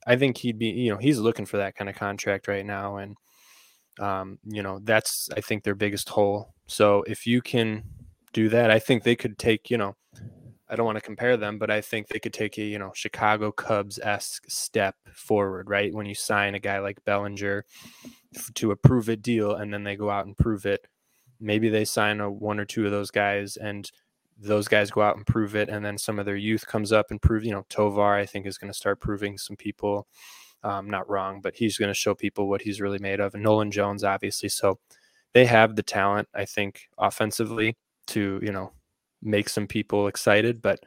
[0.07, 2.97] I think he'd be, you know, he's looking for that kind of contract right now,
[2.97, 3.15] and
[3.99, 6.53] um, you know, that's I think their biggest hole.
[6.67, 7.83] So if you can
[8.33, 9.95] do that, I think they could take, you know,
[10.71, 12.91] I don't want to compare them, but I think they could take a, you know,
[12.95, 15.93] Chicago Cubs esque step forward, right?
[15.93, 17.65] When you sign a guy like Bellinger
[18.55, 20.87] to approve a deal and then they go out and prove it.
[21.41, 23.91] Maybe they sign a one or two of those guys and
[24.41, 27.11] those guys go out and prove it, and then some of their youth comes up
[27.11, 27.43] and prove.
[27.43, 30.07] You know, Tovar I think is going to start proving some people.
[30.63, 33.33] Um, not wrong, but he's going to show people what he's really made of.
[33.33, 34.79] And Nolan Jones, obviously, so
[35.33, 38.73] they have the talent, I think, offensively to you know
[39.21, 40.61] make some people excited.
[40.61, 40.79] But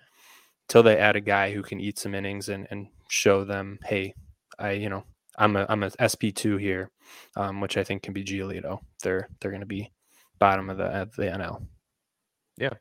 [0.68, 4.14] till they add a guy who can eat some innings and and show them, hey,
[4.59, 5.05] I you know
[5.39, 6.91] I'm a I'm a SP two here,
[7.37, 8.80] um, which I think can be Giolito.
[9.03, 9.93] They're they're going to be
[10.39, 11.66] bottom of the of the NL.
[12.57, 12.74] Yeah,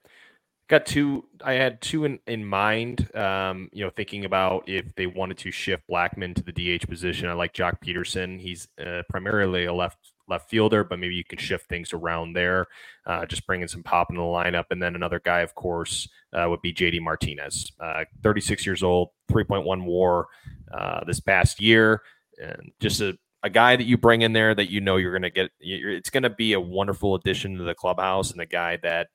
[0.70, 5.06] got two i had two in, in mind um, you know thinking about if they
[5.06, 8.40] wanted to shift Blackmon to the dh position i like Joc Pederson.
[8.40, 12.68] he's uh, primarily a left left fielder but maybe you can shift things around there
[13.06, 14.66] uh, just bringing some pop in the lineup.
[14.72, 19.10] And then another guy of course uh, would be jd martinez uh, 36 years old
[19.32, 20.28] 3.1 war
[20.72, 22.02] uh, this past year.
[22.42, 25.22] And just a a guy that you bring in there that you know you're going
[25.22, 28.78] to get it's going to be a wonderful addition to the clubhouse and a guy
[28.84, 29.10] that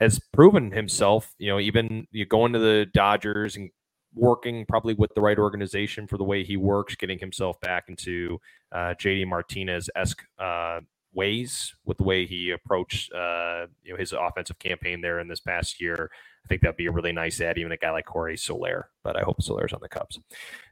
[0.00, 3.70] has proven himself, you know, even you going to the Dodgers and
[4.14, 8.40] working probably with the right organization for the way he works, getting himself back into
[8.72, 10.80] uh, JD Martinez esque uh,
[11.12, 15.40] ways with the way he approached uh, you know his offensive campaign there in this
[15.40, 16.10] past year.
[16.44, 18.88] I think that'd be a really nice add, even a guy like Corey Soler.
[19.04, 20.18] But I hope Soler's on the Cubs.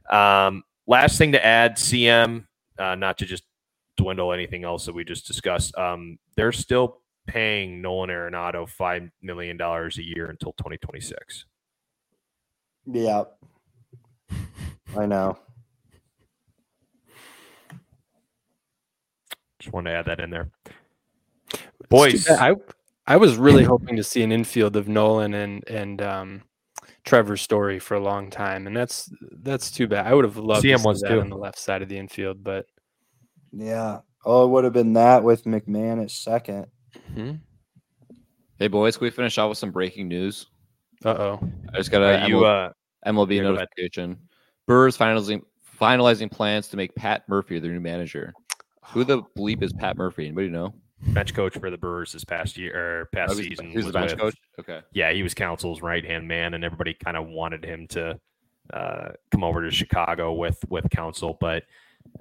[0.09, 2.45] Um, last thing to add, CM,
[2.77, 3.43] uh, not to just
[3.97, 5.77] dwindle anything else that we just discussed.
[5.77, 11.45] Um, they're still paying Nolan Arenado five million dollars a year until 2026.
[12.91, 13.25] Yeah,
[14.97, 15.37] I know.
[19.59, 20.49] Just wanted to add that in there,
[21.89, 22.27] boys.
[22.29, 22.55] I
[23.05, 26.43] I was really hoping to see an infield of Nolan and and um,
[27.03, 29.11] Trevor Story for a long time, and that's
[29.43, 30.07] that's too bad.
[30.07, 31.21] I would have loved CM to see that too.
[31.21, 32.65] on the left side of the infield, but
[33.51, 36.67] yeah, oh, it would have been that with McMahon at second.
[37.11, 37.35] Mm-hmm.
[38.57, 40.47] Hey boys, can we finish off with some breaking news?
[41.05, 41.49] Uh oh.
[41.73, 42.71] I just got a you, uh,
[43.05, 44.17] MLB notification.
[44.67, 45.41] Brewers finalizing
[45.79, 48.33] finalizing plans to make Pat Murphy their new manager.
[48.87, 50.25] Who the bleep is Pat Murphy?
[50.25, 50.73] Anybody know?
[51.01, 53.69] Bench coach for the Brewers this past year or past oh, season.
[53.69, 54.35] He's the bench with, coach.
[54.59, 54.81] Okay.
[54.91, 58.19] Yeah, he was Counsell's right hand man, and everybody kind of wanted him to
[58.73, 61.63] uh, come over to Chicago with with Counsell, but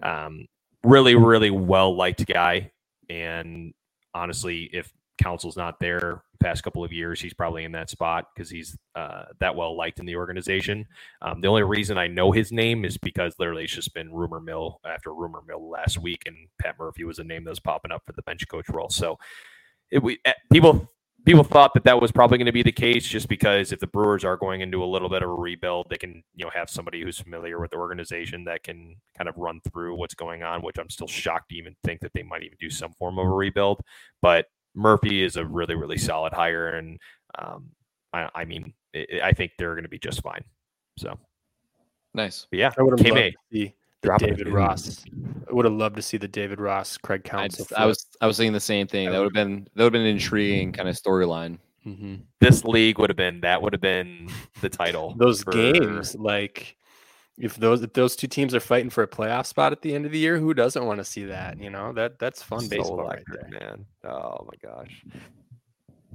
[0.02, 0.46] um,
[0.84, 2.70] really, really well liked guy.
[3.10, 3.74] And
[4.14, 8.50] honestly, if Counsell's not there past couple of years, he's probably in that spot because
[8.50, 10.86] he's uh, that well liked in the organization.
[11.22, 14.40] Um, the only reason I know his name is because literally it's just been rumor
[14.40, 17.92] mill after rumor mill last week, and Pat Murphy was a name that was popping
[17.92, 18.90] up for the bench coach role.
[18.90, 19.18] So
[19.90, 20.90] it, we, eh, people
[21.26, 23.86] people thought that that was probably going to be the case just because if the
[23.86, 26.70] Brewers are going into a little bit of a rebuild, they can you know have
[26.70, 30.62] somebody who's familiar with the organization that can kind of run through what's going on.
[30.62, 33.26] Which I'm still shocked to even think that they might even do some form of
[33.26, 33.80] a rebuild,
[34.22, 34.46] but
[34.78, 36.98] Murphy is a really, really solid hire, and
[37.38, 37.70] um,
[38.12, 40.44] I, I, mean, it, I think they're going to be just fine.
[40.96, 41.18] So
[42.14, 42.46] nice.
[42.50, 43.72] But yeah, I would have loved to see
[44.02, 45.04] the David Ross.
[45.48, 47.66] I would have loved to see the David Ross, Craig Counsell.
[47.76, 49.10] I, I was, I was thinking the same thing.
[49.10, 51.58] That would have been, that would have been an intriguing kind of storyline.
[51.86, 52.16] Mm-hmm.
[52.40, 55.14] This league would have been that would have been the title.
[55.18, 55.52] Those for...
[55.52, 56.76] games, like
[57.38, 60.04] if those if those two teams are fighting for a playoff spot at the end
[60.06, 61.58] of the year, who doesn't want to see that?
[61.60, 63.86] You know that that's fun so baseball, electric, right man.
[64.04, 65.04] Oh my gosh.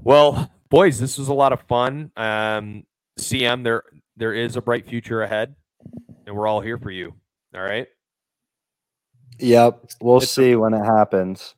[0.04, 2.12] Well, boys, this was a lot of fun.
[2.18, 2.84] Um,
[3.20, 3.84] CM, there
[4.18, 5.56] there is a bright future ahead.
[6.26, 7.14] and we're all here for you.
[7.56, 7.88] All right.
[9.40, 9.92] Yep.
[10.02, 11.56] We'll It's a- see when it happens.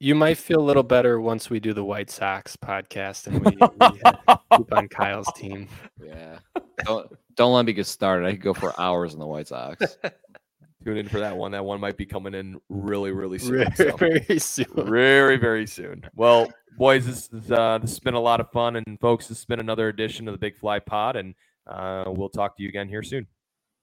[0.00, 3.56] You might feel a little better once we do the White Sox podcast and we,
[3.56, 5.66] we keep on Kyle's team.
[6.00, 6.38] Yeah.
[6.84, 8.26] Don't don't let me get started.
[8.26, 9.96] I could go for hours on the White Sox.
[10.84, 11.52] Tune in for that one.
[11.52, 13.64] That one might be coming in really, really soon.
[13.76, 13.96] Very, so.
[13.96, 14.66] very soon.
[14.76, 18.76] very very soon well boys this is uh this has been a lot of fun
[18.76, 21.34] and folks this has been another edition of the big fly pod and
[21.66, 23.26] uh we'll talk to you again here soon